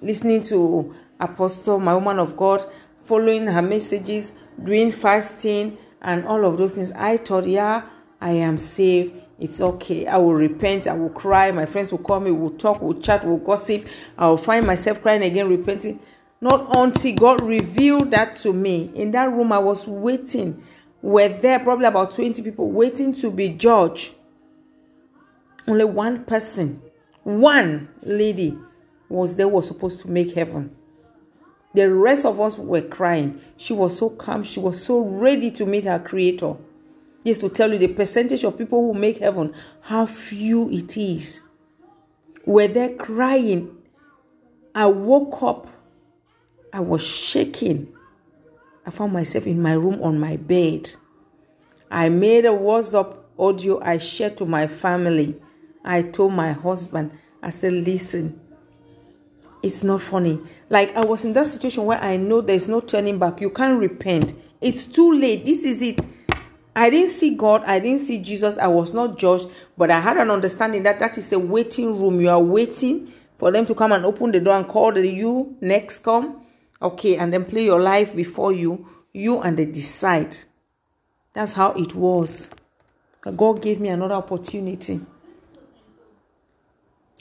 listening 0.00 0.42
to 0.42 0.94
Apostle, 1.24 1.80
my 1.80 1.94
woman 1.94 2.18
of 2.18 2.36
God, 2.36 2.64
following 3.00 3.46
her 3.46 3.62
messages, 3.62 4.32
doing 4.62 4.92
fasting, 4.92 5.76
and 6.02 6.24
all 6.24 6.44
of 6.44 6.58
those 6.58 6.74
things. 6.74 6.92
I 6.92 7.16
thought, 7.16 7.46
yeah, 7.46 7.82
I 8.20 8.30
am 8.30 8.58
safe. 8.58 9.12
It's 9.38 9.60
okay. 9.60 10.06
I 10.06 10.16
will 10.16 10.34
repent. 10.34 10.86
I 10.86 10.94
will 10.94 11.10
cry. 11.10 11.50
My 11.50 11.66
friends 11.66 11.90
will 11.90 11.98
call 11.98 12.20
me. 12.20 12.30
We'll 12.30 12.50
talk. 12.50 12.80
We'll 12.80 13.00
chat. 13.00 13.24
We'll 13.24 13.38
gossip. 13.38 13.86
I 14.16 14.28
will 14.28 14.36
find 14.36 14.66
myself 14.66 15.02
crying 15.02 15.22
again, 15.22 15.48
repenting. 15.48 15.98
Not 16.40 16.76
until 16.76 17.14
God 17.16 17.40
revealed 17.42 18.10
that 18.12 18.36
to 18.36 18.52
me. 18.52 18.90
In 18.94 19.10
that 19.12 19.32
room, 19.32 19.52
I 19.52 19.58
was 19.58 19.88
waiting. 19.88 20.62
Were 21.02 21.28
there 21.28 21.58
probably 21.58 21.86
about 21.86 22.12
20 22.12 22.42
people 22.42 22.70
waiting 22.70 23.12
to 23.14 23.30
be 23.30 23.50
judged. 23.50 24.14
Only 25.66 25.84
one 25.84 26.24
person, 26.24 26.80
one 27.22 27.88
lady 28.02 28.58
was 29.08 29.36
there 29.36 29.48
was 29.48 29.66
supposed 29.66 30.00
to 30.00 30.10
make 30.10 30.34
heaven. 30.34 30.74
The 31.74 31.92
rest 31.92 32.24
of 32.24 32.40
us 32.40 32.58
were 32.58 32.82
crying. 32.82 33.40
She 33.56 33.72
was 33.72 33.98
so 33.98 34.10
calm. 34.10 34.44
She 34.44 34.60
was 34.60 34.80
so 34.82 35.00
ready 35.00 35.50
to 35.52 35.66
meet 35.66 35.84
her 35.84 35.98
creator. 35.98 36.56
Yes, 37.24 37.38
to 37.40 37.48
tell 37.48 37.72
you 37.72 37.78
the 37.78 37.88
percentage 37.88 38.44
of 38.44 38.56
people 38.56 38.80
who 38.80 38.98
make 38.98 39.18
heaven, 39.18 39.54
how 39.80 40.06
few 40.06 40.70
it 40.70 40.96
is. 40.96 41.42
Were 42.46 42.68
there 42.68 42.94
crying? 42.94 43.76
I 44.74 44.86
woke 44.86 45.42
up. 45.42 45.68
I 46.72 46.80
was 46.80 47.04
shaking. 47.04 47.92
I 48.86 48.90
found 48.90 49.12
myself 49.12 49.46
in 49.46 49.62
my 49.62 49.72
room 49.72 50.02
on 50.02 50.20
my 50.20 50.36
bed. 50.36 50.92
I 51.90 52.08
made 52.08 52.44
a 52.44 52.48
WhatsApp 52.48 53.16
audio 53.38 53.80
I 53.82 53.98
shared 53.98 54.36
to 54.38 54.46
my 54.46 54.66
family. 54.66 55.40
I 55.84 56.02
told 56.02 56.32
my 56.32 56.52
husband, 56.52 57.12
I 57.42 57.50
said, 57.50 57.72
listen, 57.72 58.40
it's 59.64 59.82
not 59.82 60.02
funny. 60.02 60.40
Like 60.70 60.96
I 60.96 61.04
was 61.04 61.24
in 61.24 61.32
that 61.32 61.46
situation 61.46 61.84
where 61.84 61.98
I 62.00 62.16
know 62.16 62.40
there's 62.40 62.68
no 62.68 62.80
turning 62.80 63.18
back. 63.18 63.40
You 63.40 63.50
can't 63.50 63.78
repent. 63.78 64.34
It's 64.60 64.84
too 64.84 65.12
late. 65.12 65.44
This 65.44 65.64
is 65.64 65.82
it. 65.82 66.00
I 66.76 66.90
didn't 66.90 67.10
see 67.10 67.34
God. 67.34 67.62
I 67.66 67.78
didn't 67.78 68.00
see 68.00 68.18
Jesus. 68.18 68.58
I 68.58 68.66
was 68.66 68.92
not 68.92 69.18
judged, 69.18 69.48
but 69.76 69.90
I 69.90 70.00
had 70.00 70.16
an 70.16 70.30
understanding 70.30 70.82
that 70.84 70.98
that 71.00 71.18
is 71.18 71.32
a 71.32 71.38
waiting 71.38 72.00
room. 72.00 72.20
You 72.20 72.30
are 72.30 72.42
waiting 72.42 73.12
for 73.38 73.50
them 73.50 73.66
to 73.66 73.74
come 73.74 73.92
and 73.92 74.04
open 74.04 74.32
the 74.32 74.40
door 74.40 74.56
and 74.56 74.68
call 74.68 74.92
the 74.92 75.06
you 75.06 75.56
next 75.60 76.00
come 76.00 76.44
okay 76.82 77.16
and 77.16 77.32
then 77.32 77.44
play 77.44 77.64
your 77.64 77.80
life 77.80 78.14
before 78.14 78.52
you 78.52 78.86
you 79.12 79.40
and 79.40 79.56
they 79.56 79.66
decide 79.66 80.36
that's 81.32 81.52
how 81.52 81.72
it 81.72 81.94
was 81.94 82.50
god 83.36 83.62
gave 83.62 83.80
me 83.80 83.88
another 83.88 84.14
opportunity 84.14 85.00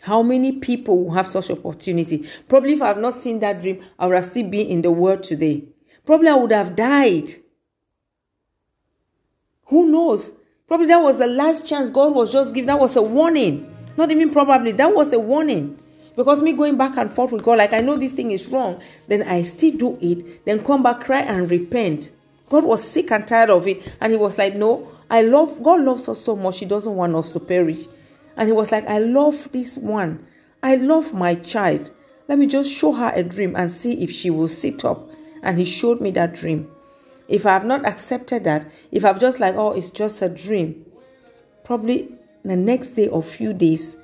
how 0.03 0.21
many 0.21 0.51
people 0.51 1.01
will 1.01 1.11
have 1.13 1.27
such 1.27 1.49
opportunity? 1.49 2.27
Probably 2.49 2.73
if 2.73 2.81
i 2.81 2.87
have 2.87 2.97
not 2.97 3.13
seen 3.13 3.39
that 3.39 3.61
dream 3.61 3.81
i 3.97 4.05
would 4.05 4.15
have 4.15 4.25
still 4.25 4.49
been 4.49 4.67
in 4.67 4.81
the 4.81 4.91
world 4.91 5.23
today. 5.23 5.63
Probably 6.05 6.27
i 6.27 6.35
would 6.35 6.51
have 6.51 6.75
died. 6.75 7.29
Who 9.67 9.89
knows? 9.89 10.33
Probably 10.67 10.87
that 10.87 10.97
was 10.97 11.19
the 11.19 11.27
last 11.27 11.65
chance 11.65 11.89
god 11.89 12.13
was 12.13 12.33
just 12.33 12.53
giving. 12.53 12.65
That 12.65 12.81
was 12.81 12.97
a 12.97 13.01
warning. 13.01 13.73
Not 13.95 14.11
even 14.11 14.29
probably 14.29 14.73
that 14.73 14.93
was 14.93 15.13
a 15.13 15.19
warning. 15.21 15.79
Because 16.17 16.41
me 16.41 16.51
going 16.51 16.75
back 16.75 16.97
and 16.97 17.09
forth 17.09 17.31
with 17.31 17.43
God, 17.43 17.59
like 17.59 17.71
I 17.71 17.79
know 17.79 17.95
this 17.95 18.11
thing 18.11 18.31
is 18.31 18.47
wrong, 18.49 18.81
then 19.07 19.23
I 19.23 19.43
still 19.43 19.71
do 19.71 19.97
it, 20.01 20.43
then 20.43 20.65
come 20.65 20.83
back, 20.83 20.99
cry 20.99 21.21
and 21.21 21.49
repent. 21.49 22.11
God 22.49 22.65
was 22.65 22.83
sick 22.85 23.09
and 23.09 23.25
tired 23.25 23.49
of 23.49 23.67
it, 23.67 23.95
and 24.01 24.11
He 24.11 24.17
was 24.17 24.37
like, 24.37 24.53
No, 24.53 24.85
I 25.09 25.21
love 25.21 25.63
God 25.63 25.79
loves 25.79 26.09
us 26.09 26.19
so 26.19 26.35
much, 26.35 26.59
He 26.59 26.65
doesn't 26.65 26.93
want 26.93 27.15
us 27.15 27.31
to 27.31 27.39
perish. 27.39 27.85
And 28.37 28.47
He 28.47 28.53
was 28.53 28.71
like, 28.71 28.87
I 28.87 28.99
love 28.99 29.51
this 29.51 29.77
one, 29.77 30.25
I 30.61 30.75
love 30.75 31.13
my 31.13 31.35
child. 31.35 31.91
Let 32.27 32.39
me 32.39 32.47
just 32.47 32.71
show 32.71 32.93
her 32.93 33.11
a 33.13 33.23
dream 33.23 33.55
and 33.55 33.71
see 33.71 34.01
if 34.03 34.09
she 34.09 34.29
will 34.29 34.47
sit 34.47 34.85
up. 34.85 35.09
And 35.41 35.57
He 35.57 35.65
showed 35.65 35.99
me 36.01 36.11
that 36.11 36.33
dream. 36.33 36.71
If 37.27 37.45
I 37.45 37.51
have 37.51 37.65
not 37.65 37.85
accepted 37.85 38.43
that, 38.45 38.69
if 38.91 39.03
I've 39.05 39.19
just 39.19 39.39
like, 39.39 39.55
oh, 39.55 39.71
it's 39.71 39.89
just 39.89 40.21
a 40.21 40.29
dream, 40.29 40.85
probably 41.63 42.09
the 42.43 42.55
next 42.55 42.91
day 42.91 43.07
or 43.07 43.23
few 43.23 43.53
days, 43.53 43.97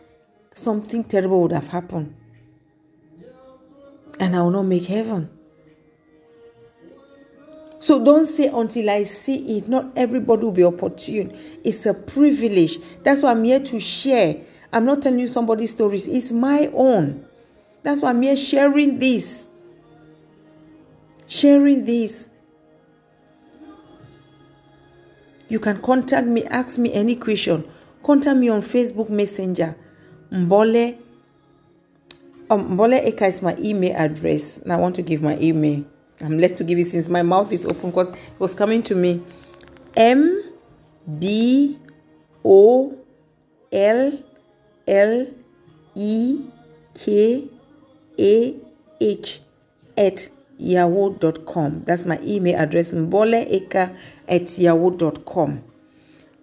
something 0.53 1.03
terrible 1.03 1.41
would 1.41 1.51
have 1.51 1.67
happened. 1.67 2.15
And 4.19 4.35
I 4.35 4.41
will 4.41 4.51
not 4.51 4.63
make 4.63 4.85
heaven. 4.85 5.29
So 7.79 8.03
don't 8.03 8.25
say 8.25 8.47
until 8.47 8.89
I 8.89 9.03
see 9.03 9.57
it. 9.57 9.69
Not 9.69 9.91
everybody 9.95 10.43
will 10.43 10.51
be 10.51 10.63
opportune. 10.63 11.35
It's 11.63 11.85
a 11.85 11.93
privilege. 11.93 12.77
That's 13.03 13.23
why 13.23 13.31
I'm 13.31 13.43
here 13.43 13.61
to 13.61 13.79
share. 13.79 14.35
I'm 14.73 14.85
not 14.85 15.01
telling 15.01 15.19
you 15.19 15.27
somebody's 15.27 15.71
stories. 15.71 16.07
It's 16.07 16.31
my 16.31 16.69
own. 16.73 17.25
That's 17.83 18.01
why 18.01 18.09
I'm 18.09 18.21
here 18.21 18.35
sharing 18.35 18.99
this. 18.99 19.47
Sharing 21.27 21.85
this. 21.85 22.29
You 25.47 25.59
can 25.59 25.81
contact 25.81 26.27
me, 26.27 26.43
ask 26.45 26.77
me 26.77 26.93
any 26.93 27.15
question. 27.15 27.67
Contact 28.03 28.37
me 28.37 28.49
on 28.49 28.61
Facebook 28.61 29.09
Messenger. 29.09 29.75
Mbole. 30.31 30.97
Um, 32.51 32.77
Mbole 32.77 33.03
Eka 33.09 33.27
is 33.27 33.41
my 33.41 33.55
email 33.57 33.95
address. 33.95 34.59
And 34.59 34.73
I 34.73 34.75
want 34.75 34.95
to 34.97 35.01
give 35.01 35.21
my 35.21 35.37
email. 35.39 35.85
I'm 36.21 36.37
led 36.37 36.55
to 36.57 36.63
give 36.63 36.77
it 36.77 36.85
since 36.85 37.09
my 37.09 37.21
mouth 37.21 37.51
is 37.51 37.65
open 37.65 37.91
because 37.91 38.11
it 38.11 38.39
was 38.39 38.53
coming 38.53 38.83
to 38.83 38.95
me. 38.95 39.21
M 39.95 40.43
B 41.17 41.79
O 42.43 42.97
L 43.71 44.23
L 44.87 45.27
E 45.95 46.41
K 46.93 47.47
A 48.19 48.55
H 48.99 49.41
at 49.97 50.29
yahoo.com. 50.57 51.83
That's 51.85 52.05
my 52.05 52.19
email 52.21 52.59
address. 52.59 52.93
Mboleeka 52.93 53.95
at 54.27 54.59
yahoo.com. 54.59 55.63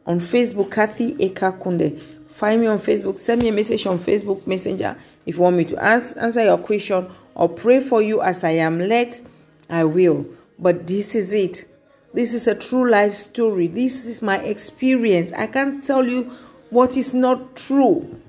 On 0.06 0.20
Facebook, 0.20 0.70
Kathy 0.70 1.14
Eka 1.14 1.60
Kunde. 1.60 1.98
Find 2.30 2.60
me 2.60 2.66
on 2.66 2.78
Facebook. 2.78 3.18
Send 3.18 3.42
me 3.42 3.48
a 3.48 3.52
message 3.52 3.86
on 3.86 3.98
Facebook 3.98 4.46
Messenger 4.46 4.96
if 5.26 5.36
you 5.36 5.42
want 5.42 5.56
me 5.56 5.64
to 5.64 5.82
ask, 5.82 6.16
answer 6.18 6.44
your 6.44 6.58
question 6.58 7.08
or 7.34 7.48
pray 7.48 7.80
for 7.80 8.02
you 8.02 8.22
as 8.22 8.44
I 8.44 8.50
am 8.50 8.78
led. 8.78 9.18
I 9.68 9.84
will. 9.84 10.26
But 10.58 10.86
this 10.86 11.14
is 11.14 11.32
it. 11.32 11.66
This 12.14 12.32
is 12.32 12.46
a 12.46 12.54
true 12.54 12.90
life 12.90 13.14
story. 13.14 13.66
This 13.66 14.06
is 14.06 14.22
my 14.22 14.38
experience. 14.38 15.32
I 15.32 15.46
can't 15.46 15.82
tell 15.82 16.06
you 16.06 16.30
what 16.70 16.96
is 16.96 17.12
not 17.12 17.56
true. 17.56 18.20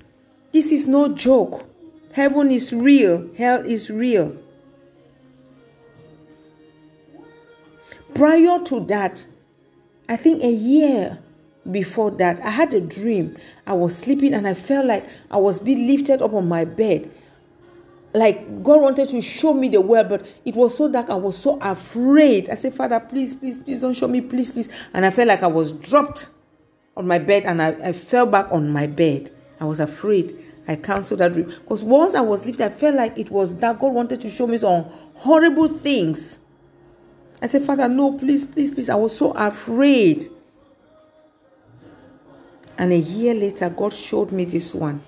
This 0.52 0.72
is 0.72 0.86
no 0.86 1.08
joke. 1.08 1.64
Heaven 2.12 2.50
is 2.50 2.72
real, 2.72 3.28
hell 3.36 3.64
is 3.64 3.90
real. 3.90 4.36
Prior 8.14 8.58
to 8.64 8.80
that, 8.86 9.24
I 10.08 10.16
think 10.16 10.42
a 10.42 10.50
year 10.50 11.18
before 11.70 12.10
that, 12.12 12.44
I 12.44 12.50
had 12.50 12.72
a 12.74 12.80
dream. 12.80 13.36
I 13.66 13.74
was 13.74 13.96
sleeping 13.96 14.34
and 14.34 14.48
I 14.48 14.54
felt 14.54 14.86
like 14.86 15.06
I 15.30 15.36
was 15.36 15.60
being 15.60 15.86
lifted 15.86 16.22
up 16.22 16.32
on 16.32 16.48
my 16.48 16.64
bed. 16.64 17.10
Like 18.14 18.62
God 18.62 18.80
wanted 18.80 19.08
to 19.10 19.20
show 19.20 19.52
me 19.52 19.68
the 19.68 19.80
world, 19.80 20.08
but 20.08 20.26
it 20.44 20.56
was 20.56 20.76
so 20.76 20.90
dark. 20.90 21.10
I 21.10 21.14
was 21.14 21.36
so 21.36 21.58
afraid. 21.60 22.48
I 22.48 22.54
said, 22.54 22.74
Father, 22.74 23.00
please, 23.00 23.34
please, 23.34 23.58
please 23.58 23.80
don't 23.80 23.94
show 23.94 24.08
me, 24.08 24.20
please, 24.20 24.52
please. 24.52 24.68
And 24.94 25.04
I 25.04 25.10
felt 25.10 25.28
like 25.28 25.42
I 25.42 25.48
was 25.48 25.72
dropped 25.72 26.28
on 26.96 27.06
my 27.06 27.18
bed 27.18 27.44
and 27.44 27.60
I, 27.60 27.68
I 27.88 27.92
fell 27.92 28.26
back 28.26 28.50
on 28.50 28.70
my 28.70 28.86
bed. 28.86 29.30
I 29.60 29.64
was 29.64 29.80
afraid. 29.80 30.44
I 30.66 30.76
canceled 30.76 31.20
that 31.20 31.32
dream. 31.32 31.46
Because 31.46 31.82
once 31.82 32.14
I 32.14 32.20
was 32.20 32.44
lifted, 32.44 32.64
I 32.66 32.68
felt 32.68 32.94
like 32.94 33.16
it 33.18 33.30
was 33.30 33.56
that 33.56 33.78
God 33.78 33.94
wanted 33.94 34.20
to 34.22 34.30
show 34.30 34.46
me 34.46 34.58
some 34.58 34.84
horrible 35.14 35.68
things. 35.68 36.40
I 37.40 37.46
said, 37.46 37.62
Father, 37.62 37.88
no, 37.88 38.12
please, 38.12 38.44
please, 38.44 38.72
please. 38.72 38.90
I 38.90 38.94
was 38.94 39.16
so 39.16 39.32
afraid. 39.32 40.24
And 42.76 42.92
a 42.92 42.98
year 42.98 43.34
later, 43.34 43.70
God 43.70 43.92
showed 43.92 44.30
me 44.30 44.44
this 44.44 44.74
one. 44.74 45.00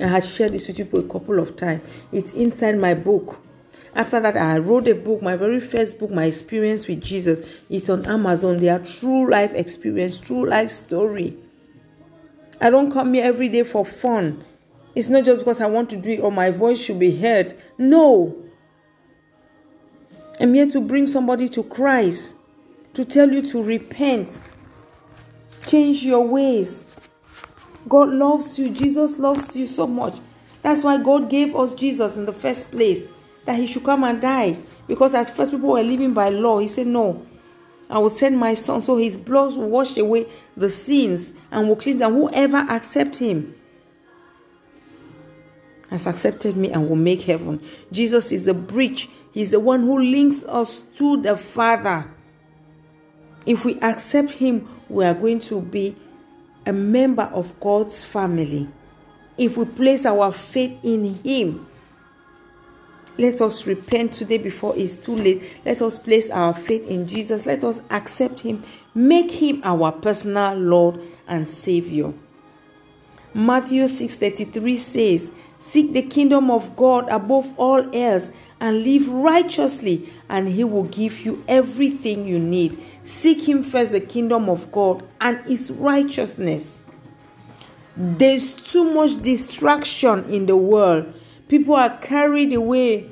I 0.00 0.06
had 0.06 0.24
shared 0.24 0.52
this 0.52 0.66
with 0.66 0.78
you 0.78 0.84
for 0.84 1.00
a 1.00 1.08
couple 1.08 1.38
of 1.38 1.56
times. 1.56 1.82
It's 2.12 2.32
inside 2.32 2.78
my 2.78 2.94
book. 2.94 3.40
After 3.94 4.18
that, 4.20 4.36
I 4.36 4.58
wrote 4.58 4.88
a 4.88 4.94
book, 4.94 5.22
my 5.22 5.36
very 5.36 5.60
first 5.60 6.00
book, 6.00 6.10
My 6.10 6.24
Experience 6.24 6.88
with 6.88 7.00
Jesus. 7.00 7.46
It's 7.70 7.88
on 7.88 8.04
Amazon. 8.06 8.58
They 8.58 8.68
are 8.68 8.80
true 8.80 9.30
life 9.30 9.54
experience, 9.54 10.18
true 10.18 10.46
life 10.46 10.70
story. 10.70 11.36
I 12.60 12.70
don't 12.70 12.90
come 12.90 13.14
here 13.14 13.24
every 13.24 13.48
day 13.48 13.62
for 13.62 13.84
fun. 13.84 14.44
It's 14.96 15.08
not 15.08 15.24
just 15.24 15.40
because 15.40 15.60
I 15.60 15.66
want 15.66 15.90
to 15.90 15.96
do 15.96 16.10
it 16.10 16.20
or 16.20 16.32
my 16.32 16.50
voice 16.50 16.82
should 16.82 16.98
be 16.98 17.16
heard. 17.16 17.54
No. 17.78 18.36
I'm 20.40 20.54
here 20.54 20.66
to 20.66 20.80
bring 20.80 21.06
somebody 21.06 21.48
to 21.50 21.62
Christ, 21.62 22.34
to 22.94 23.04
tell 23.04 23.32
you 23.32 23.42
to 23.42 23.62
repent, 23.62 24.38
change 25.66 26.02
your 26.02 26.26
ways. 26.26 26.84
God 27.88 28.10
loves 28.10 28.58
you. 28.58 28.70
Jesus 28.70 29.18
loves 29.18 29.54
you 29.56 29.66
so 29.66 29.86
much. 29.86 30.16
That's 30.62 30.82
why 30.82 30.98
God 30.98 31.28
gave 31.28 31.54
us 31.54 31.74
Jesus 31.74 32.16
in 32.16 32.26
the 32.26 32.32
first 32.32 32.70
place, 32.70 33.06
that 33.44 33.58
He 33.58 33.66
should 33.66 33.84
come 33.84 34.04
and 34.04 34.20
die. 34.20 34.56
Because 34.86 35.14
at 35.14 35.34
first 35.34 35.52
people 35.52 35.70
were 35.70 35.82
living 35.82 36.14
by 36.14 36.28
law. 36.30 36.58
He 36.58 36.68
said, 36.68 36.86
No, 36.86 37.24
I 37.90 37.98
will 37.98 38.10
send 38.10 38.38
my 38.38 38.54
son 38.54 38.80
so 38.80 38.96
his 38.96 39.16
blood 39.16 39.56
will 39.56 39.68
wash 39.68 39.96
away 39.96 40.26
the 40.56 40.70
sins 40.70 41.32
and 41.50 41.68
will 41.68 41.76
cleanse. 41.76 42.00
And 42.00 42.14
whoever 42.14 42.58
accept 42.58 43.16
him 43.16 43.54
has 45.90 46.06
accepted 46.06 46.56
me 46.56 46.70
and 46.70 46.88
will 46.88 46.96
make 46.96 47.22
heaven. 47.22 47.60
Jesus 47.92 48.32
is 48.32 48.46
the 48.46 48.54
bridge. 48.54 49.08
He's 49.32 49.50
the 49.50 49.60
one 49.60 49.82
who 49.82 50.00
links 50.00 50.44
us 50.44 50.80
to 50.96 51.20
the 51.20 51.36
Father. 51.36 52.10
If 53.46 53.64
we 53.64 53.78
accept 53.80 54.30
him, 54.30 54.68
we 54.88 55.04
are 55.04 55.14
going 55.14 55.40
to 55.40 55.60
be 55.60 55.96
a 56.66 56.72
member 56.72 57.24
of 57.24 57.58
God's 57.60 58.04
family. 58.04 58.68
If 59.36 59.56
we 59.56 59.64
place 59.64 60.06
our 60.06 60.32
faith 60.32 60.78
in 60.84 61.14
him, 61.16 61.66
let 63.16 63.40
us 63.40 63.66
repent 63.66 64.12
today 64.12 64.38
before 64.38 64.74
it's 64.76 64.96
too 64.96 65.14
late. 65.14 65.60
Let 65.64 65.80
us 65.82 65.98
place 65.98 66.30
our 66.30 66.52
faith 66.52 66.88
in 66.88 67.06
Jesus. 67.06 67.46
Let 67.46 67.62
us 67.62 67.80
accept 67.90 68.40
Him. 68.40 68.64
Make 68.94 69.30
Him 69.30 69.60
our 69.62 69.92
personal 69.92 70.56
Lord 70.56 71.00
and 71.28 71.48
Savior. 71.48 72.12
Matthew 73.32 73.86
6:33 73.86 74.76
says, 74.76 75.30
"Seek 75.60 75.92
the 75.92 76.02
kingdom 76.02 76.50
of 76.50 76.74
God 76.74 77.08
above 77.08 77.52
all 77.56 77.86
else 77.94 78.30
and 78.60 78.82
live 78.82 79.08
righteously, 79.08 80.08
and 80.28 80.48
He 80.48 80.64
will 80.64 80.84
give 80.84 81.24
you 81.24 81.42
everything 81.46 82.26
you 82.26 82.40
need." 82.40 82.76
Seek 83.04 83.46
Him 83.46 83.62
first, 83.62 83.92
the 83.92 84.00
kingdom 84.00 84.48
of 84.48 84.72
God 84.72 85.06
and 85.20 85.46
His 85.46 85.70
righteousness. 85.70 86.80
There's 87.96 88.52
too 88.52 88.92
much 88.92 89.20
distraction 89.22 90.24
in 90.24 90.46
the 90.46 90.56
world. 90.56 91.14
People 91.48 91.74
are 91.74 91.96
carried 91.98 92.52
away. 92.52 93.08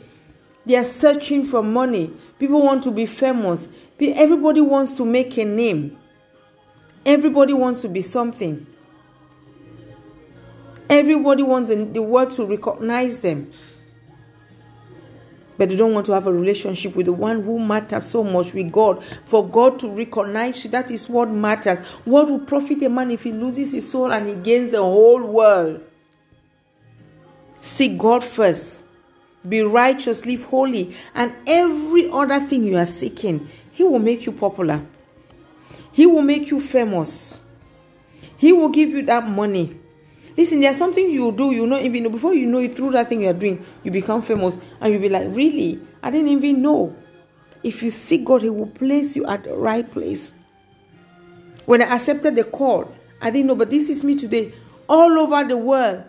They 0.67 0.77
are 0.77 0.85
searching 0.85 1.45
for 1.45 1.63
money. 1.63 2.11
People 2.39 2.63
want 2.63 2.83
to 2.85 2.91
be 2.91 3.07
famous. 3.07 3.69
Everybody 4.01 4.61
wants 4.61 4.95
to 4.95 5.05
make 5.05 5.37
a 5.39 5.45
name. 5.45 5.99
Everybody 7.07 7.53
wants 7.53 7.83
to 7.83 7.89
be 7.89 8.01
something. 8.01 8.67
Everybody 10.89 11.43
wants 11.43 11.75
the 11.75 12.03
world 12.03 12.31
to 12.33 12.47
recognize 12.47 13.21
them. 13.21 13.51
But 15.59 15.69
they 15.69 15.77
don't 15.77 15.93
want 15.93 16.07
to 16.07 16.13
have 16.13 16.27
a 16.27 16.33
relationship 16.33 16.97
with 16.97 17.07
the 17.07 17.13
one 17.13 17.43
who 17.43 17.59
matters 17.59 18.09
so 18.09 18.25
much 18.25 18.55
with 18.55 18.73
God. 18.73 19.05
For 19.05 19.47
God 19.47 19.79
to 19.81 19.95
recognize 19.95 20.65
you, 20.65 20.71
that 20.71 20.91
is 20.91 21.09
what 21.09 21.31
matters. 21.31 21.79
What 22.05 22.29
will 22.29 22.41
profit 22.41 22.83
a 22.83 22.89
man 22.89 23.11
if 23.11 23.25
he 23.25 23.33
loses 23.33 23.73
his 23.73 23.91
soul 23.91 24.13
and 24.13 24.29
he 24.29 24.35
gains 24.35 24.73
the 24.73 24.83
whole 24.83 25.23
world? 25.23 25.83
Seek 27.61 27.99
God 27.99 28.25
first. 28.25 28.85
Be 29.49 29.63
righteous, 29.63 30.25
live 30.25 30.45
holy, 30.45 30.95
and 31.15 31.33
every 31.47 32.09
other 32.11 32.41
thing 32.41 32.65
you 32.65 32.77
are 32.77 32.87
seeking, 32.87 33.49
He 33.73 33.83
will 33.83 33.99
make 33.99 34.25
you 34.25 34.33
popular. 34.33 34.85
He 35.91 36.07
will 36.07 36.23
make 36.23 36.51
you 36.51 36.61
famous. 36.61 37.41
He 38.37 38.53
will 38.53 38.69
give 38.69 38.91
you 38.91 39.03
that 39.07 39.29
money. 39.29 39.79
Listen, 40.37 40.61
there's 40.61 40.77
something 40.77 41.11
you 41.11 41.33
do, 41.33 41.53
you 41.53 41.67
know, 41.67 41.79
even 41.79 42.11
before 42.11 42.35
you 42.35 42.47
know 42.47 42.59
it, 42.59 42.75
through 42.75 42.93
that 42.93 43.09
thing 43.09 43.23
you 43.23 43.29
are 43.29 43.35
doing, 43.35 43.65
you 43.85 43.91
become 43.91 44.23
famous, 44.23 44.57
and 44.81 44.93
you'll 44.93 45.03
be 45.03 45.09
like, 45.09 45.29
Really? 45.31 45.81
I 46.03 46.11
didn't 46.11 46.29
even 46.29 46.63
know. 46.63 46.97
If 47.63 47.83
you 47.83 47.91
seek 47.91 48.25
God, 48.25 48.43
He 48.43 48.51
will 48.51 48.67
place 48.67 49.15
you 49.15 49.27
at 49.27 49.45
the 49.45 49.55
right 49.55 49.89
place. 49.89 50.33
When 51.67 51.83
I 51.83 51.95
accepted 51.95 52.35
the 52.35 52.45
call, 52.45 52.93
I 53.21 53.31
didn't 53.31 53.47
know, 53.47 53.55
but 53.55 53.71
this 53.71 53.89
is 53.89 54.03
me 54.03 54.17
today, 54.17 54.53
all 54.89 55.19
over 55.19 55.45
the 55.47 55.57
world, 55.57 56.03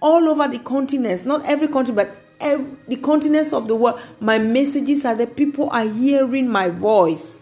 all 0.00 0.28
over 0.28 0.48
the 0.48 0.58
continents, 0.58 1.24
not 1.24 1.44
every 1.44 1.68
country, 1.68 1.94
but 1.94 2.16
every, 2.40 2.76
the 2.88 2.96
continents 2.96 3.52
of 3.52 3.68
the 3.68 3.76
world. 3.76 4.00
My 4.20 4.38
messages 4.38 5.04
are 5.04 5.14
that 5.14 5.36
people 5.36 5.70
are 5.70 5.84
hearing 5.84 6.48
my 6.48 6.68
voice 6.68 7.40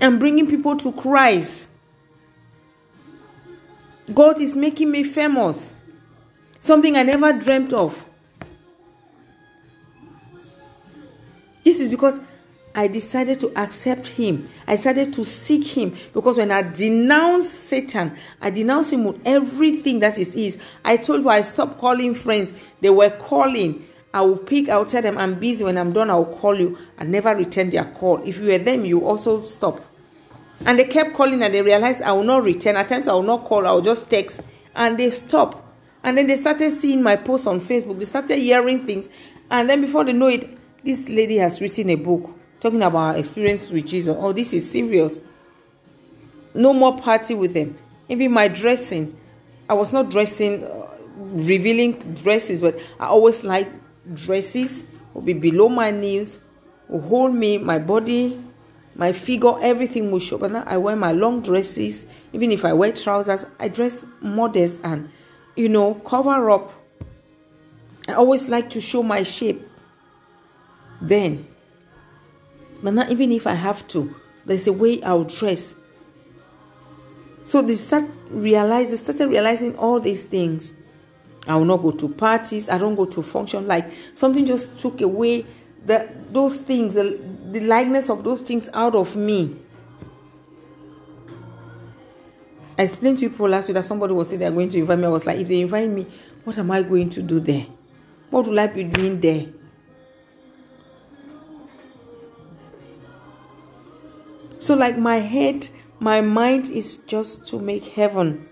and 0.00 0.18
bringing 0.18 0.48
people 0.48 0.76
to 0.78 0.92
Christ. 0.92 1.71
God 4.14 4.40
is 4.40 4.56
making 4.56 4.90
me 4.90 5.04
famous. 5.04 5.76
Something 6.60 6.96
I 6.96 7.02
never 7.02 7.32
dreamt 7.32 7.72
of. 7.72 8.04
This 11.64 11.80
is 11.80 11.90
because 11.90 12.20
I 12.74 12.88
decided 12.88 13.38
to 13.40 13.52
accept 13.58 14.06
Him. 14.06 14.48
I 14.66 14.76
decided 14.76 15.12
to 15.14 15.24
seek 15.24 15.66
Him 15.66 15.94
because 16.14 16.38
when 16.38 16.50
I 16.50 16.62
denounce 16.62 17.48
Satan, 17.48 18.16
I 18.40 18.50
denounce 18.50 18.92
him 18.92 19.04
with 19.04 19.20
everything 19.26 20.00
that 20.00 20.18
is 20.18 20.32
his. 20.32 20.58
I 20.84 20.96
told 20.96 21.22
you 21.22 21.28
I 21.28 21.42
stopped 21.42 21.78
calling 21.78 22.14
friends. 22.14 22.54
They 22.80 22.90
were 22.90 23.10
calling. 23.10 23.86
I 24.14 24.20
will 24.22 24.38
pick, 24.38 24.68
I 24.68 24.76
will 24.76 24.84
tell 24.84 25.02
them 25.02 25.16
I'm 25.18 25.38
busy. 25.38 25.64
When 25.64 25.78
I'm 25.78 25.92
done, 25.92 26.10
I 26.10 26.16
will 26.16 26.26
call 26.26 26.54
you. 26.58 26.76
I 26.98 27.04
never 27.04 27.34
return 27.34 27.70
their 27.70 27.84
call. 27.84 28.22
If 28.26 28.40
you 28.40 28.48
were 28.48 28.58
them, 28.58 28.84
you 28.84 29.06
also 29.06 29.42
stop. 29.42 29.80
And 30.66 30.78
they 30.78 30.84
kept 30.84 31.14
calling 31.14 31.42
and 31.42 31.52
they 31.52 31.62
realized 31.62 32.02
I 32.02 32.12
will 32.12 32.24
not 32.24 32.44
return. 32.44 32.76
At 32.76 32.88
times 32.88 33.08
I 33.08 33.12
will 33.12 33.22
not 33.22 33.44
call, 33.44 33.66
I 33.66 33.72
will 33.72 33.82
just 33.82 34.08
text. 34.08 34.40
And 34.74 34.98
they 34.98 35.10
stop. 35.10 35.64
And 36.04 36.18
then 36.18 36.26
they 36.26 36.36
started 36.36 36.70
seeing 36.70 37.02
my 37.02 37.16
posts 37.16 37.46
on 37.46 37.58
Facebook. 37.58 37.98
They 37.98 38.04
started 38.04 38.38
hearing 38.38 38.80
things. 38.80 39.08
And 39.50 39.68
then 39.68 39.80
before 39.80 40.04
they 40.04 40.12
know 40.12 40.28
it, 40.28 40.48
this 40.84 41.08
lady 41.08 41.36
has 41.36 41.60
written 41.60 41.90
a 41.90 41.96
book 41.96 42.30
talking 42.60 42.82
about 42.82 43.14
her 43.14 43.18
experience 43.18 43.68
with 43.70 43.86
Jesus. 43.86 44.16
Oh, 44.18 44.32
this 44.32 44.52
is 44.52 44.70
serious. 44.70 45.20
No 46.54 46.72
more 46.72 46.96
party 46.96 47.34
with 47.34 47.54
them. 47.54 47.76
Even 48.08 48.32
my 48.32 48.48
dressing, 48.48 49.16
I 49.68 49.74
was 49.74 49.92
not 49.92 50.10
dressing, 50.10 50.64
uh, 50.64 50.88
revealing 51.16 51.98
dresses, 52.22 52.60
but 52.60 52.78
I 53.00 53.06
always 53.06 53.42
like 53.42 53.68
dresses 54.14 54.86
will 55.14 55.22
be 55.22 55.32
below 55.32 55.68
my 55.68 55.90
knees, 55.90 56.38
will 56.88 57.00
hold 57.00 57.34
me, 57.34 57.58
my 57.58 57.78
body, 57.78 58.40
my 58.94 59.12
figure, 59.12 59.54
everything 59.60 60.10
will 60.10 60.18
show. 60.18 60.38
But 60.38 60.52
now 60.52 60.64
I 60.66 60.76
wear 60.76 60.96
my 60.96 61.12
long 61.12 61.42
dresses. 61.42 62.06
Even 62.32 62.52
if 62.52 62.64
I 62.64 62.72
wear 62.72 62.92
trousers, 62.92 63.46
I 63.58 63.68
dress 63.68 64.04
modest 64.20 64.80
and, 64.84 65.10
you 65.56 65.68
know, 65.68 65.94
cover 65.94 66.50
up. 66.50 66.72
I 68.08 68.14
always 68.14 68.48
like 68.48 68.70
to 68.70 68.80
show 68.80 69.02
my 69.02 69.22
shape. 69.22 69.62
Then, 71.00 71.46
but 72.82 72.94
not 72.94 73.10
even 73.10 73.32
if 73.32 73.46
I 73.46 73.54
have 73.54 73.86
to, 73.88 74.14
there's 74.44 74.66
a 74.68 74.72
way 74.72 75.02
I'll 75.02 75.24
dress. 75.24 75.74
So 77.44 77.60
they 77.60 77.74
start 77.74 78.04
realize 78.30 78.90
they 78.90 78.96
started 78.96 79.28
realizing 79.28 79.76
all 79.76 79.98
these 79.98 80.22
things. 80.22 80.74
I 81.48 81.56
will 81.56 81.64
not 81.64 81.82
go 81.82 81.90
to 81.90 82.08
parties. 82.08 82.68
I 82.68 82.78
don't 82.78 82.94
go 82.94 83.04
to 83.04 83.22
function. 83.22 83.66
Like 83.66 83.90
something 84.14 84.46
just 84.46 84.78
took 84.78 85.00
away 85.00 85.44
the 85.84 86.08
those 86.30 86.56
things, 86.56 86.94
the, 86.94 87.18
the 87.52 87.60
likeness 87.60 88.08
of 88.08 88.24
those 88.24 88.40
things 88.40 88.70
out 88.72 88.94
of 88.94 89.14
me. 89.14 89.56
I 92.78 92.84
explained 92.84 93.18
to 93.18 93.28
people 93.28 93.48
last 93.48 93.68
week 93.68 93.74
that 93.74 93.84
somebody 93.84 94.14
was 94.14 94.30
saying 94.30 94.40
they're 94.40 94.50
going 94.50 94.70
to 94.70 94.78
invite 94.78 94.98
me. 94.98 95.04
I 95.04 95.10
was 95.10 95.26
like, 95.26 95.38
if 95.38 95.48
they 95.48 95.60
invite 95.60 95.90
me, 95.90 96.06
what 96.44 96.56
am 96.56 96.70
I 96.70 96.82
going 96.82 97.10
to 97.10 97.22
do 97.22 97.38
there? 97.38 97.66
What 98.30 98.46
will 98.46 98.58
I 98.58 98.66
be 98.66 98.84
doing 98.84 99.20
there? 99.20 99.46
So, 104.58 104.74
like 104.74 104.96
my 104.96 105.16
head, 105.16 105.68
my 106.00 106.22
mind 106.22 106.70
is 106.70 106.98
just 107.04 107.46
to 107.48 107.60
make 107.60 107.84
heaven. 107.84 108.48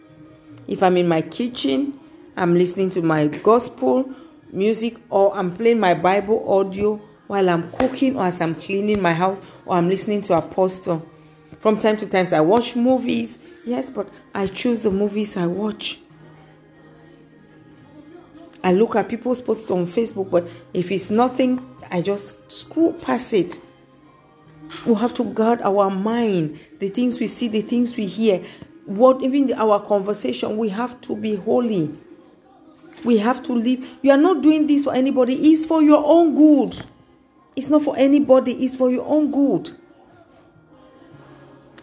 If 0.68 0.82
I'm 0.82 0.98
in 0.98 1.08
my 1.08 1.22
kitchen, 1.22 1.98
I'm 2.36 2.54
listening 2.54 2.90
to 2.90 3.02
my 3.02 3.28
gospel 3.28 4.12
music, 4.52 4.98
or 5.08 5.34
I'm 5.34 5.54
playing 5.54 5.80
my 5.80 5.94
Bible 5.94 6.46
audio 6.52 7.00
while 7.30 7.48
I'm 7.48 7.70
cooking, 7.70 8.16
or 8.16 8.24
as 8.24 8.40
I'm 8.40 8.56
cleaning 8.56 9.00
my 9.00 9.12
house, 9.12 9.40
or 9.64 9.76
I'm 9.76 9.88
listening 9.88 10.20
to 10.22 10.34
Apostle. 10.34 11.08
From 11.60 11.78
time 11.78 11.96
to 11.98 12.06
time, 12.06 12.26
I 12.32 12.40
watch 12.40 12.74
movies. 12.74 13.38
Yes, 13.64 13.88
but 13.88 14.08
I 14.34 14.48
choose 14.48 14.80
the 14.80 14.90
movies 14.90 15.36
I 15.36 15.46
watch. 15.46 16.00
I 18.64 18.72
look 18.72 18.96
at 18.96 19.08
people's 19.08 19.40
posts 19.40 19.70
on 19.70 19.84
Facebook, 19.84 20.28
but 20.28 20.48
if 20.74 20.90
it's 20.90 21.08
nothing, 21.08 21.64
I 21.88 22.02
just 22.02 22.50
scroll 22.50 22.94
past 22.94 23.32
it. 23.32 23.60
We 24.84 24.96
have 24.96 25.14
to 25.14 25.22
guard 25.22 25.62
our 25.62 25.88
mind, 25.88 26.58
the 26.80 26.88
things 26.88 27.20
we 27.20 27.28
see, 27.28 27.46
the 27.46 27.62
things 27.62 27.96
we 27.96 28.06
hear, 28.06 28.42
what 28.86 29.22
even 29.22 29.52
our 29.52 29.78
conversation. 29.78 30.56
We 30.56 30.68
have 30.70 31.00
to 31.02 31.14
be 31.14 31.36
holy. 31.36 31.94
We 33.04 33.18
have 33.18 33.40
to 33.44 33.52
live. 33.52 33.88
You 34.02 34.10
are 34.10 34.18
not 34.18 34.42
doing 34.42 34.66
this 34.66 34.82
for 34.82 34.94
anybody, 34.94 35.34
it's 35.34 35.64
for 35.64 35.80
your 35.80 36.02
own 36.04 36.34
good. 36.34 36.74
It's 37.56 37.68
not 37.68 37.82
for 37.82 37.96
anybody, 37.96 38.52
it's 38.52 38.74
for 38.74 38.90
your 38.90 39.06
own 39.06 39.30
good. 39.30 39.70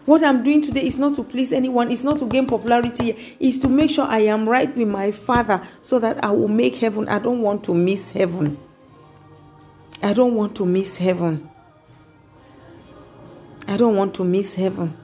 What 0.06 0.24
I'm 0.24 0.42
doing 0.42 0.62
today 0.62 0.86
is 0.86 0.96
not 0.96 1.16
to 1.16 1.22
please 1.22 1.52
anyone, 1.52 1.90
it's 1.90 2.02
not 2.02 2.18
to 2.20 2.26
gain 2.26 2.46
popularity, 2.46 3.10
it's 3.38 3.58
to 3.58 3.68
make 3.68 3.90
sure 3.90 4.06
I 4.06 4.20
am 4.20 4.48
right 4.48 4.74
with 4.74 4.88
my 4.88 5.10
Father 5.10 5.62
so 5.82 5.98
that 5.98 6.24
I 6.24 6.30
will 6.30 6.48
make 6.48 6.76
heaven. 6.76 7.08
I 7.08 7.18
don't 7.18 7.42
want 7.42 7.64
to 7.64 7.74
miss 7.74 8.10
heaven. 8.12 8.56
I 10.02 10.14
don't 10.14 10.34
want 10.34 10.56
to 10.56 10.64
miss 10.64 10.96
heaven. 10.96 11.50
I 13.66 13.76
don't 13.76 13.96
want 13.96 14.14
to 14.14 14.24
miss 14.24 14.54
heaven. 14.54 14.96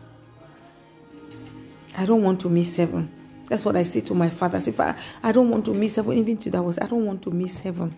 I 1.98 2.06
don't 2.06 2.22
want 2.22 2.40
to 2.40 2.48
miss 2.48 2.74
heaven. 2.76 3.10
That's 3.50 3.66
what 3.66 3.76
I 3.76 3.82
say 3.82 4.00
to 4.00 4.14
my 4.14 4.30
father. 4.30 4.58
I, 4.78 4.96
I 5.22 5.32
don't 5.32 5.50
want 5.50 5.66
to 5.66 5.74
miss 5.74 5.96
heaven, 5.96 6.16
even 6.16 6.38
to 6.38 6.50
that 6.50 6.62
was 6.62 6.78
I 6.78 6.86
don't 6.86 7.04
want 7.04 7.20
to 7.24 7.30
miss 7.30 7.60
heaven. 7.60 7.94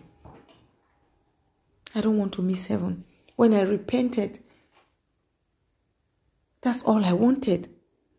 I 1.94 2.00
don't 2.00 2.18
want 2.18 2.32
to 2.34 2.42
miss 2.42 2.66
heaven. 2.66 3.04
When 3.36 3.54
I 3.54 3.62
repented, 3.62 4.40
that's 6.60 6.82
all 6.82 7.04
I 7.04 7.12
wanted. 7.12 7.68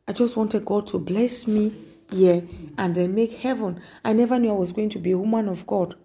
I 0.07 0.13
just 0.13 0.38
wanted 0.38 0.65
God 0.65 0.88
to 0.88 0.99
bless 0.99 1.47
me 1.47 1.74
here 2.09 2.43
and 2.78 2.95
then 2.95 3.13
make 3.13 3.34
heaven. 3.34 3.82
I 4.05 4.13
never 4.13 4.39
knew 4.39 4.49
I 4.49 4.57
was 4.57 4.72
going 4.72 4.89
to 4.91 4.99
be 4.99 5.11
a 5.11 5.18
woman 5.18 5.49
of 5.49 5.68
God. 5.68 5.95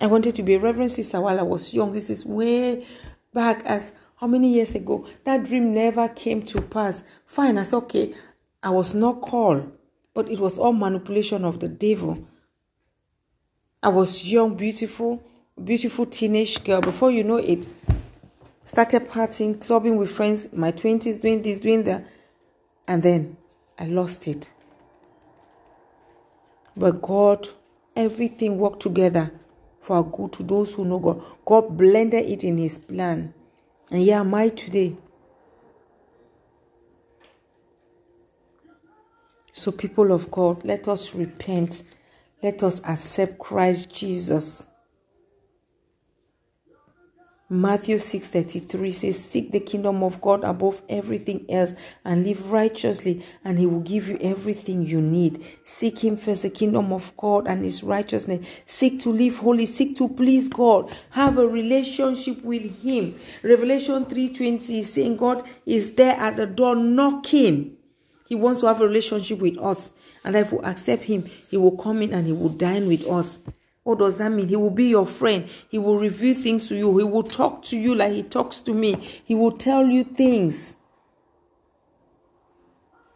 I 0.00 0.06
wanted 0.06 0.34
to 0.36 0.42
be 0.42 0.54
a 0.54 0.60
reverend 0.60 0.90
sister 0.90 1.20
while 1.20 1.38
I 1.38 1.42
was 1.42 1.74
young. 1.74 1.92
This 1.92 2.10
is 2.10 2.24
way 2.24 2.86
back 3.32 3.62
as 3.64 3.92
how 4.16 4.26
many 4.26 4.54
years 4.54 4.74
ago? 4.74 5.06
That 5.24 5.44
dream 5.44 5.74
never 5.74 6.08
came 6.08 6.42
to 6.44 6.62
pass. 6.62 7.04
Fine, 7.26 7.58
I 7.58 7.62
said, 7.62 7.76
okay, 7.78 8.14
I 8.62 8.70
was 8.70 8.94
not 8.94 9.20
called, 9.20 9.70
but 10.14 10.28
it 10.28 10.40
was 10.40 10.56
all 10.56 10.72
manipulation 10.72 11.44
of 11.44 11.60
the 11.60 11.68
devil. 11.68 12.26
I 13.82 13.88
was 13.88 14.26
young, 14.30 14.56
beautiful, 14.56 15.22
beautiful 15.62 16.06
teenage 16.06 16.62
girl. 16.64 16.80
Before 16.80 17.10
you 17.10 17.24
know 17.24 17.36
it, 17.36 17.66
started 18.64 19.08
partying, 19.08 19.60
clubbing 19.64 19.96
with 19.96 20.10
friends 20.10 20.52
my 20.52 20.72
20s, 20.72 21.20
doing 21.20 21.42
this, 21.42 21.60
doing 21.60 21.84
that. 21.84 22.04
And 22.88 23.02
then 23.02 23.36
I 23.78 23.86
lost 23.86 24.28
it. 24.28 24.50
But 26.76 27.00
God, 27.00 27.46
everything 27.94 28.58
worked 28.58 28.82
together 28.82 29.30
for 29.80 30.04
good 30.04 30.32
to 30.34 30.42
those 30.42 30.74
who 30.74 30.84
know 30.84 30.98
God. 30.98 31.22
God 31.44 31.76
blended 31.76 32.24
it 32.24 32.42
in 32.42 32.58
His 32.58 32.78
plan. 32.78 33.32
And 33.90 34.00
here 34.02 34.18
am 34.18 34.34
I 34.34 34.48
today. 34.48 34.96
So, 39.52 39.70
people 39.70 40.10
of 40.10 40.30
God, 40.30 40.64
let 40.64 40.88
us 40.88 41.14
repent. 41.14 41.84
Let 42.42 42.62
us 42.62 42.82
accept 42.84 43.38
Christ 43.38 43.94
Jesus. 43.94 44.66
Matthew 47.50 47.98
6:33 47.98 48.90
says 48.90 49.22
seek 49.22 49.52
the 49.52 49.60
kingdom 49.60 50.02
of 50.02 50.20
God 50.22 50.44
above 50.44 50.80
everything 50.88 51.44
else 51.50 51.74
and 52.02 52.24
live 52.24 52.50
righteously 52.50 53.22
and 53.44 53.58
he 53.58 53.66
will 53.66 53.80
give 53.80 54.08
you 54.08 54.16
everything 54.22 54.86
you 54.86 55.02
need. 55.02 55.44
Seek 55.62 55.98
him 55.98 56.16
first 56.16 56.42
the 56.42 56.48
kingdom 56.48 56.90
of 56.90 57.14
God 57.18 57.46
and 57.46 57.62
his 57.62 57.82
righteousness. 57.82 58.62
Seek 58.64 58.98
to 59.00 59.10
live 59.10 59.36
holy, 59.36 59.66
seek 59.66 59.94
to 59.96 60.08
please 60.08 60.48
God. 60.48 60.90
Have 61.10 61.36
a 61.36 61.46
relationship 61.46 62.42
with 62.42 62.82
him. 62.82 63.14
Revelation 63.42 64.06
3:20 64.06 64.78
is 64.78 64.92
saying 64.94 65.18
God 65.18 65.42
is 65.66 65.94
there 65.94 66.16
at 66.16 66.38
the 66.38 66.46
door 66.46 66.74
knocking. 66.74 67.76
He 68.26 68.34
wants 68.34 68.60
to 68.60 68.68
have 68.68 68.80
a 68.80 68.86
relationship 68.86 69.40
with 69.40 69.58
us. 69.58 69.92
And 70.24 70.34
if 70.34 70.52
we 70.52 70.58
accept 70.60 71.02
Him, 71.02 71.24
He 71.50 71.56
will 71.56 71.76
come 71.76 72.00
in 72.02 72.14
and 72.14 72.26
He 72.26 72.32
will 72.32 72.48
dine 72.48 72.88
with 72.88 73.06
us. 73.08 73.38
What 73.84 73.98
does 73.98 74.16
that 74.16 74.32
mean? 74.32 74.48
He 74.48 74.56
will 74.56 74.70
be 74.70 74.86
your 74.88 75.06
friend. 75.06 75.46
He 75.68 75.78
will 75.78 75.98
reveal 75.98 76.34
things 76.34 76.68
to 76.68 76.74
you. 76.74 76.96
He 76.98 77.04
will 77.04 77.22
talk 77.22 77.62
to 77.64 77.78
you 77.78 77.94
like 77.94 78.12
He 78.12 78.22
talks 78.22 78.60
to 78.60 78.72
me. 78.72 78.94
He 79.24 79.34
will 79.34 79.52
tell 79.52 79.86
you 79.86 80.04
things. 80.04 80.76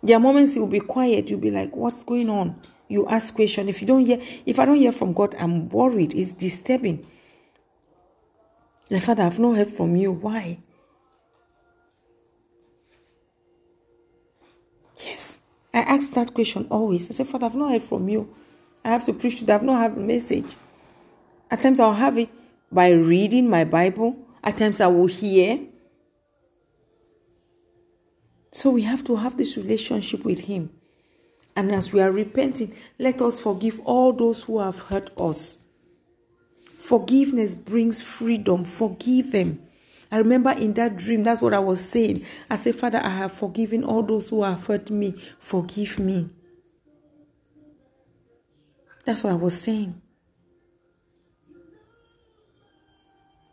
There 0.02 0.16
are 0.16 0.20
moments 0.20 0.54
He 0.54 0.60
will 0.60 0.66
be 0.66 0.80
quiet. 0.80 1.30
You'll 1.30 1.40
be 1.40 1.50
like, 1.50 1.74
What's 1.74 2.04
going 2.04 2.28
on? 2.28 2.60
You 2.86 3.06
ask 3.08 3.34
question. 3.34 3.68
If 3.68 3.80
you 3.80 3.86
don't 3.86 4.04
hear, 4.04 4.18
if 4.44 4.58
I 4.58 4.66
don't 4.66 4.76
hear 4.76 4.92
from 4.92 5.14
God, 5.14 5.34
I'm 5.38 5.68
worried. 5.70 6.14
It's 6.14 6.34
disturbing. 6.34 7.06
Like, 8.90 9.02
Father, 9.02 9.22
I've 9.24 9.38
not 9.38 9.56
heard 9.56 9.70
from 9.70 9.96
you. 9.96 10.12
Why? 10.12 10.58
Yes. 15.02 15.40
I 15.72 15.80
ask 15.80 16.12
that 16.12 16.32
question 16.34 16.66
always. 16.70 17.10
I 17.10 17.14
say, 17.14 17.24
Father, 17.24 17.46
I've 17.46 17.54
not 17.54 17.70
heard 17.70 17.82
from 17.82 18.08
you. 18.08 18.34
I 18.88 18.92
have 18.92 19.04
to 19.04 19.12
preach 19.12 19.38
to 19.40 19.44
that. 19.44 19.56
I've 19.56 19.66
not 19.66 19.82
have 19.82 19.98
a 19.98 20.00
message. 20.00 20.46
At 21.50 21.60
times 21.60 21.78
I'll 21.78 21.92
have 21.92 22.16
it 22.16 22.30
by 22.72 22.88
reading 22.90 23.48
my 23.50 23.64
Bible. 23.64 24.16
At 24.42 24.56
times 24.56 24.80
I 24.80 24.86
will 24.86 25.06
hear. 25.06 25.60
So 28.50 28.70
we 28.70 28.80
have 28.82 29.04
to 29.04 29.16
have 29.16 29.36
this 29.36 29.58
relationship 29.58 30.24
with 30.24 30.40
Him. 30.40 30.70
And 31.54 31.70
as 31.70 31.92
we 31.92 32.00
are 32.00 32.10
repenting, 32.10 32.74
let 32.98 33.20
us 33.20 33.38
forgive 33.38 33.78
all 33.80 34.14
those 34.14 34.44
who 34.44 34.58
have 34.58 34.80
hurt 34.80 35.10
us. 35.20 35.58
Forgiveness 36.64 37.54
brings 37.54 38.00
freedom. 38.00 38.64
Forgive 38.64 39.32
them. 39.32 39.60
I 40.10 40.16
remember 40.16 40.52
in 40.52 40.72
that 40.74 40.96
dream, 40.96 41.24
that's 41.24 41.42
what 41.42 41.52
I 41.52 41.58
was 41.58 41.86
saying. 41.86 42.24
I 42.48 42.54
said, 42.54 42.74
Father, 42.74 43.02
I 43.04 43.10
have 43.10 43.32
forgiven 43.32 43.84
all 43.84 44.02
those 44.02 44.30
who 44.30 44.44
have 44.44 44.64
hurt 44.66 44.90
me. 44.90 45.12
Forgive 45.40 45.98
me. 45.98 46.30
That's 49.08 49.24
what 49.24 49.32
I 49.32 49.36
was 49.36 49.58
saying. 49.58 50.02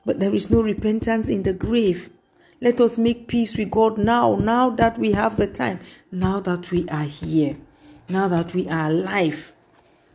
But 0.05 0.19
there 0.19 0.35
is 0.35 0.51
no 0.51 0.61
repentance 0.61 1.29
in 1.29 1.43
the 1.43 1.53
grave. 1.53 2.09
Let 2.59 2.81
us 2.81 2.97
make 2.97 3.29
peace 3.29 3.55
with 3.55 3.71
God 3.71 3.97
now, 3.97 4.35
now 4.35 4.71
that 4.71 4.97
we 4.97 5.13
have 5.13 5.37
the 5.37 5.47
time, 5.47 5.79
now 6.11 6.41
that 6.41 6.71
we 6.71 6.85
are 6.89 7.05
here, 7.05 7.55
now 8.09 8.27
that 8.27 8.53
we 8.53 8.67
are 8.67 8.87
alive. 8.87 9.53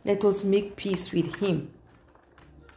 Let 0.05 0.23
us 0.25 0.43
make 0.43 0.75
peace 0.75 1.11
with 1.11 1.33
Him. 1.37 1.71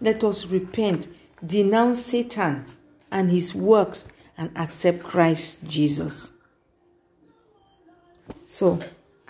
Let 0.01 0.25
us 0.25 0.47
repent, 0.47 1.09
denounce 1.45 2.03
Satan 2.03 2.65
and 3.11 3.31
his 3.31 3.55
works, 3.55 4.09
and 4.39 4.51
accept 4.57 5.03
Christ 5.03 5.69
Jesus. 5.69 6.33
So, 8.47 8.79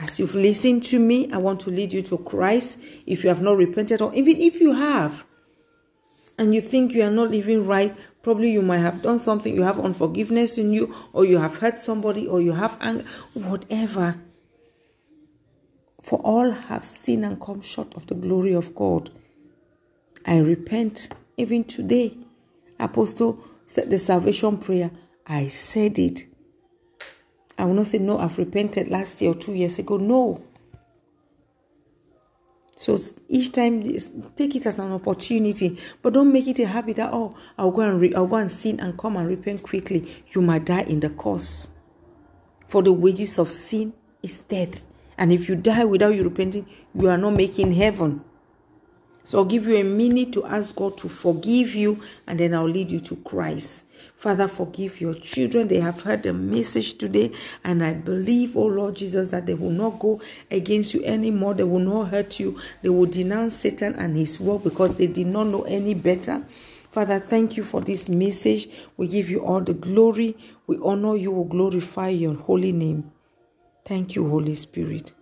as 0.05 0.20
you've 0.20 0.34
listened 0.34 0.84
to 0.84 0.98
me, 0.98 1.32
I 1.32 1.38
want 1.38 1.61
to 1.61 1.70
lead 1.70 1.94
you 1.94 2.02
to 2.02 2.18
Christ. 2.18 2.78
If 3.07 3.24
you 3.24 3.30
have 3.30 3.40
not 3.40 3.57
repented, 3.57 4.02
or 4.02 4.14
even 4.14 4.38
if 4.38 4.61
you 4.61 4.74
have, 4.74 5.24
and 6.36 6.55
you 6.55 6.61
think 6.61 6.92
you 6.92 7.02
are 7.05 7.11
not 7.11 7.30
living 7.30 7.66
right, 7.66 7.90
probably 8.20 8.52
you 8.52 8.61
might 8.61 8.78
have 8.78 9.00
done 9.00 9.18
something, 9.18 9.55
you 9.55 9.62
have 9.62 9.80
unforgiveness 9.80 10.59
in 10.59 10.74
you, 10.74 10.94
or 11.14 11.24
you 11.24 11.38
have 11.38 11.57
hurt 11.57 11.78
somebody, 11.78 12.26
or 12.26 12.42
you 12.42 12.52
have 12.52 12.76
anger, 12.82 13.05
whatever. 13.32 14.20
For 16.02 16.18
all 16.18 16.50
have 16.50 16.84
sinned 16.84 17.24
and 17.24 17.40
come 17.40 17.62
short 17.62 17.94
of 17.94 18.07
the 18.07 18.14
glory 18.14 18.52
of 18.52 18.74
God. 18.74 19.09
I 20.26 20.40
repent 20.40 21.14
even 21.38 21.64
today. 21.64 22.14
Apostle 22.78 23.38
said 23.64 23.88
the 23.88 23.96
salvation 23.96 24.59
prayer. 24.59 24.90
I 25.26 25.46
said 25.46 25.98
it. 25.98 26.26
I 27.57 27.64
will 27.64 27.74
not 27.74 27.86
say, 27.86 27.98
no, 27.98 28.18
I've 28.18 28.36
repented 28.38 28.88
last 28.88 29.22
year 29.22 29.32
or 29.32 29.34
two 29.34 29.55
years 29.55 29.78
ago. 29.78 29.96
No. 29.96 30.42
So 32.76 32.98
each 33.28 33.52
time, 33.52 33.82
take 34.34 34.57
it 34.57 34.66
as 34.66 34.78
an 34.78 34.92
opportunity, 34.92 35.78
but 36.02 36.12
don't 36.12 36.32
make 36.32 36.48
it 36.48 36.59
a 36.59 36.66
habit 36.66 36.96
that 36.96 37.11
oh, 37.12 37.36
I'll 37.57 37.70
go 37.70 37.82
and 37.82 38.00
re- 38.00 38.14
I'll 38.14 38.26
go 38.26 38.36
and 38.36 38.50
sin 38.50 38.80
and 38.80 38.98
come 38.98 39.16
and 39.16 39.28
repent 39.28 39.62
quickly. 39.62 40.07
You 40.32 40.42
might 40.42 40.64
die 40.64 40.82
in 40.82 41.00
the 41.00 41.11
course. 41.11 41.68
For 42.66 42.82
the 42.82 42.92
wages 42.92 43.38
of 43.38 43.50
sin 43.50 43.92
is 44.22 44.38
death, 44.38 44.84
and 45.16 45.32
if 45.32 45.48
you 45.48 45.55
die 45.55 45.84
without 45.84 46.14
you 46.14 46.24
repenting, 46.24 46.66
you 46.94 47.09
are 47.09 47.16
not 47.16 47.34
making 47.34 47.72
heaven. 47.72 48.24
So 49.22 49.38
I'll 49.38 49.44
give 49.44 49.66
you 49.66 49.76
a 49.76 49.84
minute 49.84 50.32
to 50.32 50.44
ask 50.44 50.74
God 50.74 50.98
to 50.98 51.09
forgive 51.09 51.74
you, 51.74 52.02
and 52.26 52.38
then 52.38 52.55
I'll 52.55 52.68
lead 52.68 52.90
you 52.90 53.00
to 53.00 53.16
Christ. 53.16 53.84
Father, 54.24 54.48
forgive 54.48 55.02
your 55.02 55.12
children. 55.12 55.68
They 55.68 55.80
have 55.80 56.00
heard 56.00 56.22
the 56.22 56.32
message 56.32 56.96
today, 56.96 57.30
and 57.62 57.84
I 57.84 57.92
believe, 57.92 58.56
oh 58.56 58.64
Lord 58.64 58.96
Jesus, 58.96 59.28
that 59.32 59.44
they 59.44 59.52
will 59.52 59.68
not 59.68 59.98
go 59.98 60.22
against 60.50 60.94
you 60.94 61.04
anymore. 61.04 61.52
They 61.52 61.64
will 61.64 61.78
not 61.78 62.08
hurt 62.08 62.40
you. 62.40 62.58
They 62.80 62.88
will 62.88 63.04
denounce 63.04 63.54
Satan 63.54 63.94
and 63.96 64.16
his 64.16 64.40
work 64.40 64.64
because 64.64 64.96
they 64.96 65.08
did 65.08 65.26
not 65.26 65.48
know 65.48 65.64
any 65.64 65.92
better. 65.92 66.42
Father, 66.90 67.18
thank 67.18 67.58
you 67.58 67.64
for 67.64 67.82
this 67.82 68.08
message. 68.08 68.70
We 68.96 69.08
give 69.08 69.28
you 69.28 69.44
all 69.44 69.60
the 69.60 69.74
glory. 69.74 70.38
We 70.66 70.78
honor 70.82 71.16
you. 71.16 71.30
We 71.30 71.46
glorify 71.50 72.08
your 72.08 72.32
holy 72.32 72.72
name. 72.72 73.12
Thank 73.84 74.14
you, 74.14 74.26
Holy 74.26 74.54
Spirit. 74.54 75.12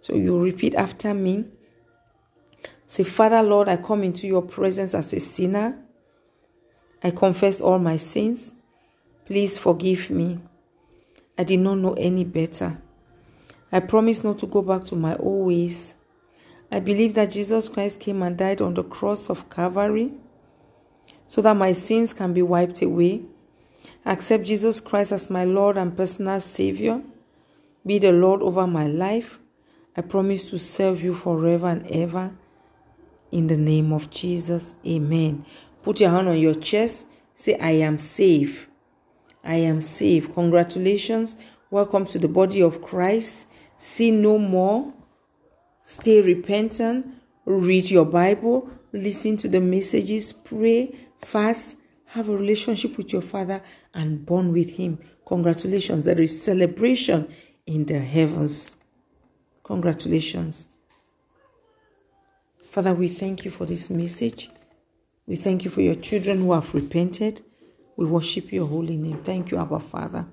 So 0.00 0.14
you 0.14 0.40
repeat 0.40 0.76
after 0.76 1.12
me. 1.12 1.46
Say, 2.86 3.04
Father, 3.04 3.42
Lord, 3.42 3.68
I 3.68 3.76
come 3.76 4.02
into 4.02 4.26
your 4.26 4.42
presence 4.42 4.94
as 4.94 5.12
a 5.12 5.20
sinner. 5.20 5.78
I 7.02 7.10
confess 7.10 7.60
all 7.60 7.78
my 7.78 7.96
sins. 7.96 8.54
Please 9.26 9.58
forgive 9.58 10.10
me. 10.10 10.38
I 11.36 11.44
did 11.44 11.60
not 11.60 11.76
know 11.76 11.94
any 11.94 12.24
better. 12.24 12.78
I 13.72 13.80
promise 13.80 14.22
not 14.22 14.38
to 14.38 14.46
go 14.46 14.62
back 14.62 14.84
to 14.84 14.96
my 14.96 15.16
old 15.16 15.48
ways. 15.48 15.96
I 16.70 16.80
believe 16.80 17.14
that 17.14 17.30
Jesus 17.30 17.68
Christ 17.68 18.00
came 18.00 18.22
and 18.22 18.36
died 18.36 18.60
on 18.60 18.74
the 18.74 18.84
cross 18.84 19.30
of 19.30 19.50
Calvary 19.50 20.12
so 21.26 21.42
that 21.42 21.56
my 21.56 21.72
sins 21.72 22.12
can 22.12 22.32
be 22.32 22.42
wiped 22.42 22.82
away. 22.82 23.22
I 24.04 24.12
accept 24.12 24.44
Jesus 24.44 24.80
Christ 24.80 25.12
as 25.12 25.30
my 25.30 25.44
Lord 25.44 25.76
and 25.76 25.96
personal 25.96 26.40
Savior. 26.40 27.02
Be 27.86 27.98
the 27.98 28.12
Lord 28.12 28.42
over 28.42 28.66
my 28.66 28.86
life. 28.86 29.38
I 29.96 30.02
promise 30.02 30.50
to 30.50 30.58
serve 30.58 31.02
you 31.02 31.14
forever 31.14 31.68
and 31.68 31.86
ever. 31.88 32.32
In 33.32 33.46
the 33.48 33.56
name 33.56 33.92
of 33.92 34.10
Jesus, 34.10 34.76
amen. 34.86 35.44
Put 35.82 36.00
your 36.00 36.10
hand 36.10 36.28
on 36.28 36.38
your 36.38 36.54
chest. 36.54 37.06
Say, 37.34 37.58
I 37.58 37.70
am 37.70 37.98
safe. 37.98 38.68
I 39.42 39.56
am 39.56 39.80
safe. 39.80 40.32
Congratulations. 40.32 41.36
Welcome 41.70 42.06
to 42.06 42.18
the 42.18 42.28
body 42.28 42.62
of 42.62 42.80
Christ. 42.80 43.48
Sin 43.76 44.22
no 44.22 44.38
more. 44.38 44.94
Stay 45.82 46.22
repentant. 46.22 47.06
Read 47.44 47.90
your 47.90 48.06
Bible. 48.06 48.70
Listen 48.92 49.36
to 49.38 49.48
the 49.48 49.60
messages. 49.60 50.32
Pray. 50.32 50.94
Fast. 51.18 51.76
Have 52.06 52.28
a 52.28 52.36
relationship 52.36 52.96
with 52.96 53.12
your 53.12 53.22
Father 53.22 53.60
and 53.92 54.24
bond 54.24 54.52
with 54.52 54.70
Him. 54.70 54.98
Congratulations. 55.26 56.04
There 56.04 56.20
is 56.20 56.40
celebration 56.40 57.28
in 57.66 57.84
the 57.84 57.98
heavens. 57.98 58.76
Congratulations. 59.64 60.68
Father, 62.74 62.92
we 62.92 63.06
thank 63.06 63.44
you 63.44 63.52
for 63.52 63.66
this 63.66 63.88
message. 63.88 64.50
We 65.28 65.36
thank 65.36 65.64
you 65.64 65.70
for 65.70 65.80
your 65.80 65.94
children 65.94 66.38
who 66.40 66.54
have 66.54 66.74
repented. 66.74 67.40
We 67.96 68.04
worship 68.04 68.52
your 68.52 68.66
holy 68.66 68.96
name. 68.96 69.18
Thank 69.18 69.52
you, 69.52 69.58
Abba 69.58 69.78
Father. 69.78 70.26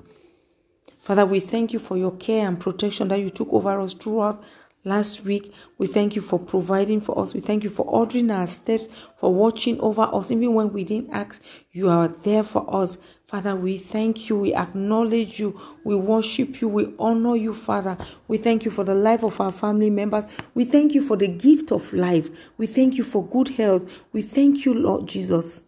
Father, 0.97 1.23
we 1.23 1.39
thank 1.39 1.71
you 1.71 1.77
for 1.77 1.97
your 1.97 2.13
care 2.13 2.47
and 2.47 2.59
protection 2.59 3.09
that 3.09 3.19
you 3.19 3.29
took 3.29 3.53
over 3.53 3.79
us 3.79 3.93
throughout 3.93 4.43
last 4.83 5.23
week. 5.23 5.53
We 5.77 5.87
thank 5.87 6.15
you 6.15 6.21
for 6.21 6.39
providing 6.39 7.01
for 7.01 7.17
us. 7.19 7.33
We 7.33 7.39
thank 7.39 7.63
you 7.63 7.69
for 7.69 7.85
ordering 7.85 8.31
our 8.31 8.47
steps, 8.47 8.87
for 9.17 9.33
watching 9.33 9.79
over 9.81 10.03
us. 10.13 10.31
Even 10.31 10.53
when 10.53 10.73
we 10.73 10.83
didn't 10.83 11.11
ask, 11.11 11.43
you 11.71 11.89
are 11.89 12.07
there 12.07 12.43
for 12.43 12.65
us. 12.73 12.97
Father, 13.27 13.55
we 13.55 13.77
thank 13.77 14.29
you. 14.29 14.37
We 14.37 14.53
acknowledge 14.53 15.39
you. 15.39 15.59
We 15.83 15.95
worship 15.95 16.61
you. 16.61 16.67
We 16.67 16.93
honor 16.99 17.35
you, 17.35 17.53
Father. 17.53 17.97
We 18.27 18.37
thank 18.37 18.65
you 18.65 18.71
for 18.71 18.83
the 18.83 18.95
life 18.95 19.23
of 19.23 19.39
our 19.39 19.51
family 19.51 19.89
members. 19.89 20.25
We 20.53 20.65
thank 20.65 20.93
you 20.93 21.01
for 21.01 21.17
the 21.17 21.27
gift 21.27 21.71
of 21.71 21.93
life. 21.93 22.29
We 22.57 22.67
thank 22.67 22.97
you 22.97 23.03
for 23.03 23.25
good 23.25 23.49
health. 23.49 24.03
We 24.11 24.21
thank 24.21 24.65
you, 24.65 24.73
Lord 24.73 25.07
Jesus. 25.07 25.63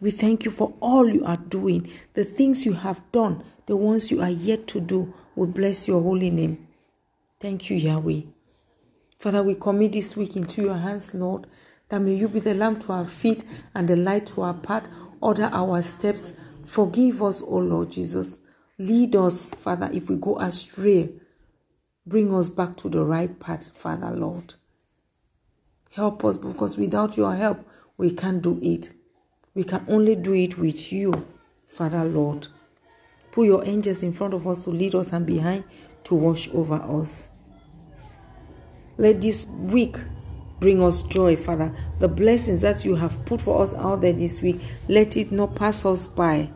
We 0.00 0.12
thank 0.12 0.44
you 0.44 0.52
for 0.52 0.74
all 0.80 1.08
you 1.08 1.24
are 1.24 1.36
doing, 1.36 1.90
the 2.14 2.24
things 2.24 2.64
you 2.64 2.72
have 2.72 3.02
done, 3.10 3.42
the 3.66 3.76
ones 3.76 4.12
you 4.12 4.20
are 4.20 4.30
yet 4.30 4.68
to 4.68 4.80
do. 4.80 5.12
We 5.34 5.48
bless 5.48 5.88
your 5.88 6.00
holy 6.00 6.30
name. 6.30 6.67
Thank 7.40 7.70
you, 7.70 7.76
Yahweh. 7.76 8.22
Father, 9.18 9.42
we 9.42 9.54
commit 9.54 9.92
this 9.92 10.16
week 10.16 10.36
into 10.36 10.62
your 10.62 10.76
hands, 10.76 11.14
Lord, 11.14 11.46
that 11.88 12.00
may 12.00 12.14
you 12.14 12.28
be 12.28 12.40
the 12.40 12.54
lamp 12.54 12.84
to 12.84 12.92
our 12.92 13.06
feet 13.06 13.44
and 13.74 13.88
the 13.88 13.96
light 13.96 14.26
to 14.26 14.42
our 14.42 14.54
path. 14.54 14.88
Order 15.20 15.48
our 15.52 15.80
steps. 15.82 16.32
Forgive 16.66 17.22
us, 17.22 17.40
O 17.42 17.58
Lord 17.58 17.90
Jesus. 17.90 18.40
Lead 18.78 19.16
us, 19.16 19.54
Father, 19.54 19.88
if 19.92 20.08
we 20.08 20.16
go 20.16 20.38
astray. 20.38 21.10
Bring 22.06 22.34
us 22.34 22.48
back 22.48 22.76
to 22.76 22.88
the 22.88 23.04
right 23.04 23.38
path, 23.38 23.70
Father, 23.76 24.10
Lord. 24.10 24.54
Help 25.94 26.24
us 26.24 26.36
because 26.36 26.76
without 26.76 27.16
your 27.16 27.34
help, 27.34 27.64
we 27.96 28.10
can't 28.12 28.42
do 28.42 28.58
it. 28.62 28.92
We 29.54 29.64
can 29.64 29.84
only 29.88 30.14
do 30.16 30.34
it 30.34 30.58
with 30.58 30.92
you. 30.92 31.12
Father 31.66 32.04
Lord. 32.04 32.48
Put 33.30 33.46
your 33.46 33.64
angels 33.64 34.02
in 34.02 34.12
front 34.12 34.34
of 34.34 34.46
us 34.48 34.58
to 34.64 34.70
lead 34.70 34.94
us 34.94 35.12
and 35.12 35.24
behind 35.24 35.64
to 36.08 36.14
watch 36.14 36.48
over 36.54 36.74
us. 36.74 37.28
Let 38.96 39.20
this 39.20 39.46
week 39.46 39.96
bring 40.58 40.82
us 40.82 41.02
joy, 41.02 41.36
Father. 41.36 41.74
The 42.00 42.08
blessings 42.08 42.62
that 42.62 42.84
you 42.84 42.94
have 42.94 43.24
put 43.26 43.42
for 43.42 43.62
us 43.62 43.74
out 43.74 44.00
there 44.00 44.14
this 44.14 44.42
week, 44.42 44.60
let 44.88 45.16
it 45.16 45.30
not 45.30 45.54
pass 45.54 45.84
us 45.84 46.06
by. 46.06 46.50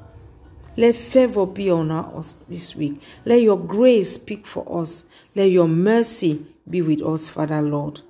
Let 0.76 0.94
favor 0.94 1.46
be 1.46 1.70
on 1.70 1.90
us 1.90 2.36
this 2.48 2.74
week. 2.74 3.02
Let 3.26 3.42
your 3.42 3.58
grace 3.58 4.14
speak 4.14 4.46
for 4.46 4.80
us. 4.82 5.04
Let 5.36 5.50
your 5.50 5.68
mercy 5.68 6.46
be 6.68 6.80
with 6.80 7.02
us, 7.02 7.28
Father 7.28 7.60
Lord. 7.60 8.00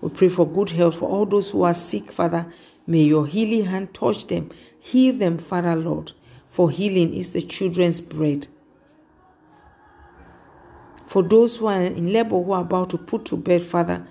We 0.00 0.08
pray 0.08 0.30
for 0.30 0.48
good 0.48 0.70
health 0.70 0.96
for 0.96 1.08
all 1.08 1.26
those 1.26 1.50
who 1.50 1.62
are 1.62 1.74
sick, 1.74 2.10
Father. 2.10 2.50
May 2.86 3.02
your 3.02 3.26
healing 3.26 3.66
hand 3.66 3.92
touch 3.92 4.26
them. 4.26 4.50
Heal 4.80 5.14
them, 5.14 5.36
Father 5.36 5.76
Lord. 5.76 6.12
For 6.48 6.70
healing 6.70 7.14
is 7.14 7.30
the 7.30 7.42
children's 7.42 8.00
bread. 8.00 8.48
For 11.12 11.22
those 11.22 11.58
who 11.58 11.66
are 11.66 11.78
in 11.78 12.10
labor 12.10 12.42
who 12.42 12.52
are 12.52 12.62
about 12.62 12.88
to 12.88 12.96
put 12.96 13.26
to 13.26 13.36
bed, 13.36 13.62
Father, 13.62 14.02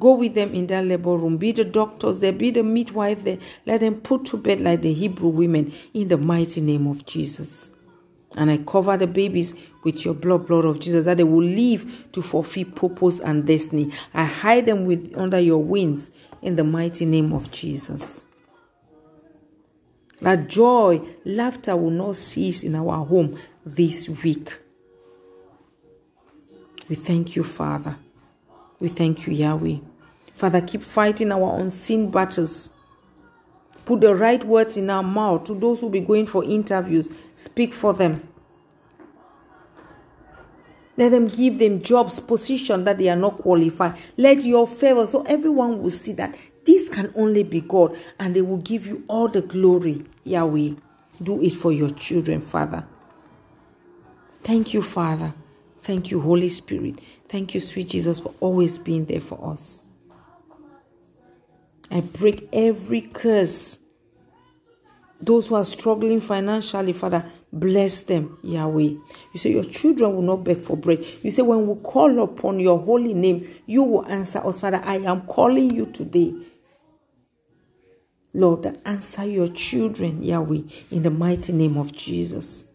go 0.00 0.16
with 0.16 0.34
them 0.34 0.52
in 0.54 0.66
that 0.66 0.84
labor 0.86 1.16
room. 1.16 1.36
Be 1.36 1.52
the 1.52 1.62
doctors 1.62 2.18
there, 2.18 2.32
be 2.32 2.50
the 2.50 2.64
midwife 2.64 3.22
there. 3.22 3.38
Let 3.64 3.78
them 3.78 4.00
put 4.00 4.24
to 4.24 4.38
bed 4.38 4.60
like 4.60 4.82
the 4.82 4.92
Hebrew 4.92 5.28
women 5.28 5.72
in 5.94 6.08
the 6.08 6.16
mighty 6.16 6.60
name 6.60 6.88
of 6.88 7.06
Jesus. 7.06 7.70
And 8.36 8.50
I 8.50 8.56
cover 8.56 8.96
the 8.96 9.06
babies 9.06 9.54
with 9.84 10.04
your 10.04 10.14
blood, 10.14 10.48
blood 10.48 10.64
of 10.64 10.80
Jesus, 10.80 11.04
that 11.04 11.18
they 11.18 11.22
will 11.22 11.44
live 11.44 12.08
to 12.10 12.22
fulfill 12.22 12.64
purpose 12.72 13.20
and 13.20 13.46
destiny. 13.46 13.92
I 14.12 14.24
hide 14.24 14.66
them 14.66 14.84
with 14.84 15.16
under 15.16 15.38
your 15.38 15.62
wings 15.62 16.10
in 16.42 16.56
the 16.56 16.64
mighty 16.64 17.06
name 17.06 17.32
of 17.32 17.52
Jesus. 17.52 18.24
That 20.22 20.48
joy, 20.48 21.02
laughter 21.24 21.76
will 21.76 21.92
not 21.92 22.16
cease 22.16 22.64
in 22.64 22.74
our 22.74 23.06
home 23.06 23.38
this 23.64 24.08
week. 24.24 24.58
We 26.88 26.96
thank 26.96 27.36
you, 27.36 27.44
Father. 27.44 27.96
We 28.80 28.88
thank 28.88 29.26
you, 29.26 29.32
Yahweh. 29.32 29.78
Father, 30.34 30.60
keep 30.60 30.82
fighting 30.82 31.32
our 31.32 31.58
unseen 31.58 32.10
battles. 32.10 32.72
Put 33.84 34.00
the 34.00 34.14
right 34.14 34.42
words 34.44 34.76
in 34.76 34.88
our 34.88 35.02
mouth 35.02 35.44
to 35.44 35.54
those 35.54 35.80
who 35.80 35.90
be 35.90 36.00
going 36.00 36.26
for 36.26 36.44
interviews. 36.44 37.10
Speak 37.34 37.74
for 37.74 37.92
them. 37.92 38.26
Let 40.96 41.10
them 41.10 41.28
give 41.28 41.58
them 41.58 41.80
jobs, 41.82 42.18
position 42.18 42.84
that 42.84 42.98
they 42.98 43.08
are 43.08 43.16
not 43.16 43.38
qualified. 43.38 43.96
Let 44.16 44.44
your 44.44 44.66
favor 44.66 45.06
so 45.06 45.22
everyone 45.22 45.80
will 45.80 45.90
see 45.90 46.12
that 46.14 46.36
this 46.66 46.88
can 46.88 47.12
only 47.14 47.44
be 47.44 47.60
God 47.60 47.96
and 48.18 48.34
they 48.34 48.42
will 48.42 48.58
give 48.58 48.86
you 48.86 49.04
all 49.08 49.28
the 49.28 49.42
glory, 49.42 50.04
Yahweh. 50.24 50.70
Do 51.22 51.40
it 51.40 51.52
for 51.52 51.72
your 51.72 51.90
children, 51.90 52.40
Father. 52.40 52.84
Thank 54.42 54.74
you, 54.74 54.82
Father. 54.82 55.34
Thank 55.80 56.10
you, 56.10 56.20
Holy 56.20 56.48
Spirit. 56.48 57.00
Thank 57.28 57.54
you, 57.54 57.60
sweet 57.60 57.88
Jesus, 57.88 58.20
for 58.20 58.34
always 58.40 58.78
being 58.78 59.04
there 59.06 59.20
for 59.20 59.52
us. 59.52 59.84
I 61.90 62.00
break 62.00 62.48
every 62.52 63.02
curse. 63.02 63.78
Those 65.20 65.48
who 65.48 65.56
are 65.56 65.64
struggling 65.64 66.20
financially, 66.20 66.92
Father, 66.92 67.30
bless 67.52 68.02
them, 68.02 68.38
Yahweh. 68.42 68.82
You 68.82 69.36
say 69.36 69.52
your 69.52 69.64
children 69.64 70.14
will 70.14 70.22
not 70.22 70.44
beg 70.44 70.58
for 70.58 70.76
bread. 70.76 71.04
You 71.22 71.30
say 71.30 71.42
when 71.42 71.66
we 71.66 71.74
call 71.82 72.22
upon 72.22 72.60
your 72.60 72.78
holy 72.78 73.14
name, 73.14 73.48
you 73.66 73.82
will 73.82 74.06
answer 74.06 74.38
us, 74.40 74.60
Father. 74.60 74.80
I 74.84 74.96
am 74.96 75.22
calling 75.22 75.74
you 75.74 75.86
today. 75.86 76.34
Lord, 78.34 78.62
that 78.64 78.80
answer 78.84 79.24
your 79.24 79.48
children, 79.48 80.22
Yahweh, 80.22 80.60
in 80.90 81.02
the 81.02 81.10
mighty 81.10 81.52
name 81.52 81.76
of 81.78 81.92
Jesus. 81.92 82.66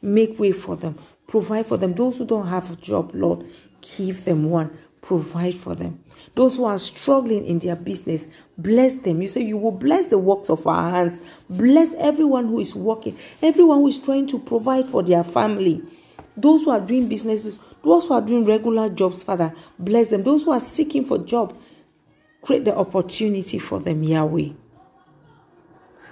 Make 0.00 0.38
way 0.38 0.52
for 0.52 0.76
them. 0.76 0.96
Provide 1.26 1.66
for 1.66 1.76
them. 1.76 1.94
Those 1.94 2.18
who 2.18 2.26
don't 2.26 2.46
have 2.46 2.70
a 2.70 2.76
job, 2.76 3.12
Lord, 3.14 3.46
give 3.80 4.24
them 4.24 4.50
one. 4.50 4.76
Provide 5.02 5.54
for 5.54 5.74
them. 5.74 6.02
Those 6.34 6.56
who 6.56 6.64
are 6.64 6.78
struggling 6.78 7.44
in 7.46 7.60
their 7.60 7.76
business, 7.76 8.26
bless 8.58 8.96
them. 8.96 9.22
You 9.22 9.28
say 9.28 9.42
you 9.42 9.56
will 9.56 9.72
bless 9.72 10.06
the 10.06 10.18
works 10.18 10.50
of 10.50 10.66
our 10.66 10.90
hands. 10.90 11.20
Bless 11.48 11.94
everyone 11.94 12.48
who 12.48 12.58
is 12.58 12.74
working, 12.74 13.16
everyone 13.42 13.78
who 13.78 13.88
is 13.88 13.98
trying 13.98 14.26
to 14.28 14.38
provide 14.38 14.88
for 14.88 15.02
their 15.02 15.22
family. 15.22 15.82
Those 16.36 16.64
who 16.64 16.70
are 16.70 16.80
doing 16.80 17.08
businesses, 17.08 17.60
those 17.82 18.06
who 18.06 18.14
are 18.14 18.20
doing 18.20 18.44
regular 18.44 18.88
jobs, 18.90 19.22
Father, 19.22 19.52
bless 19.78 20.08
them. 20.08 20.22
Those 20.22 20.44
who 20.44 20.50
are 20.50 20.60
seeking 20.60 21.04
for 21.04 21.18
job, 21.18 21.56
create 22.42 22.64
the 22.64 22.76
opportunity 22.76 23.58
for 23.58 23.80
them, 23.80 24.02
Yahweh. 24.02 24.50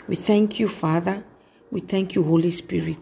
We 0.07 0.15
thank 0.15 0.61
you, 0.61 0.69
Father. 0.69 1.25
We 1.71 1.81
thank 1.81 2.15
you, 2.15 2.23
Holy 2.23 2.51
Spirit. 2.51 2.99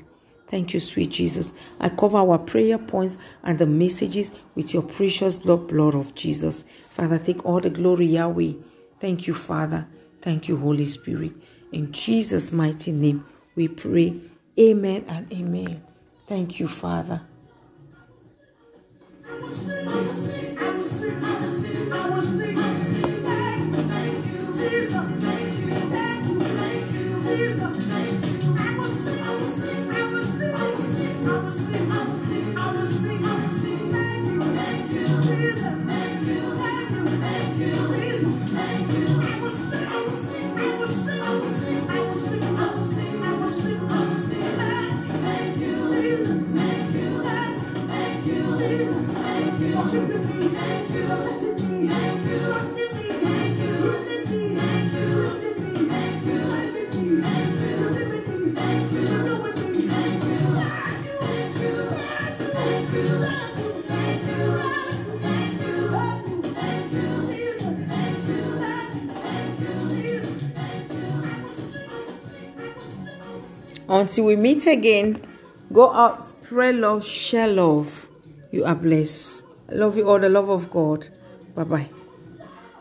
Thank 0.52 0.74
you, 0.74 0.80
sweet 0.80 1.08
Jesus. 1.08 1.54
I 1.80 1.88
cover 1.88 2.18
our 2.18 2.38
prayer 2.38 2.76
points 2.76 3.16
and 3.42 3.58
the 3.58 3.64
messages 3.64 4.32
with 4.54 4.74
your 4.74 4.82
precious 4.82 5.38
blood, 5.38 5.66
blood 5.66 5.94
of 5.94 6.14
Jesus. 6.14 6.64
Father, 6.90 7.18
take 7.18 7.42
all 7.46 7.58
the 7.58 7.70
glory, 7.70 8.04
Yahweh. 8.04 8.52
Thank 9.00 9.26
you, 9.26 9.32
Father. 9.32 9.88
Thank 10.20 10.48
you, 10.48 10.58
Holy 10.58 10.84
Spirit. 10.84 11.32
In 11.72 11.90
Jesus' 11.90 12.52
mighty 12.52 12.92
name, 12.92 13.24
we 13.54 13.66
pray. 13.66 14.20
Amen 14.60 15.06
and 15.08 15.32
amen. 15.32 15.82
Thank 16.26 16.60
you, 16.60 16.68
Father. 16.68 17.22
Until 74.02 74.24
we 74.24 74.34
meet 74.34 74.66
again, 74.66 75.22
go 75.72 75.92
out, 75.92 76.20
spread 76.20 76.74
love, 76.74 77.06
share 77.06 77.46
love. 77.46 78.08
You 78.50 78.64
are 78.64 78.74
blessed. 78.74 79.44
I 79.70 79.74
love 79.74 79.96
you 79.96 80.10
all, 80.10 80.18
the 80.18 80.28
love 80.28 80.48
of 80.48 80.72
God. 80.72 81.06
Bye 81.54 81.62
bye. 81.62 81.88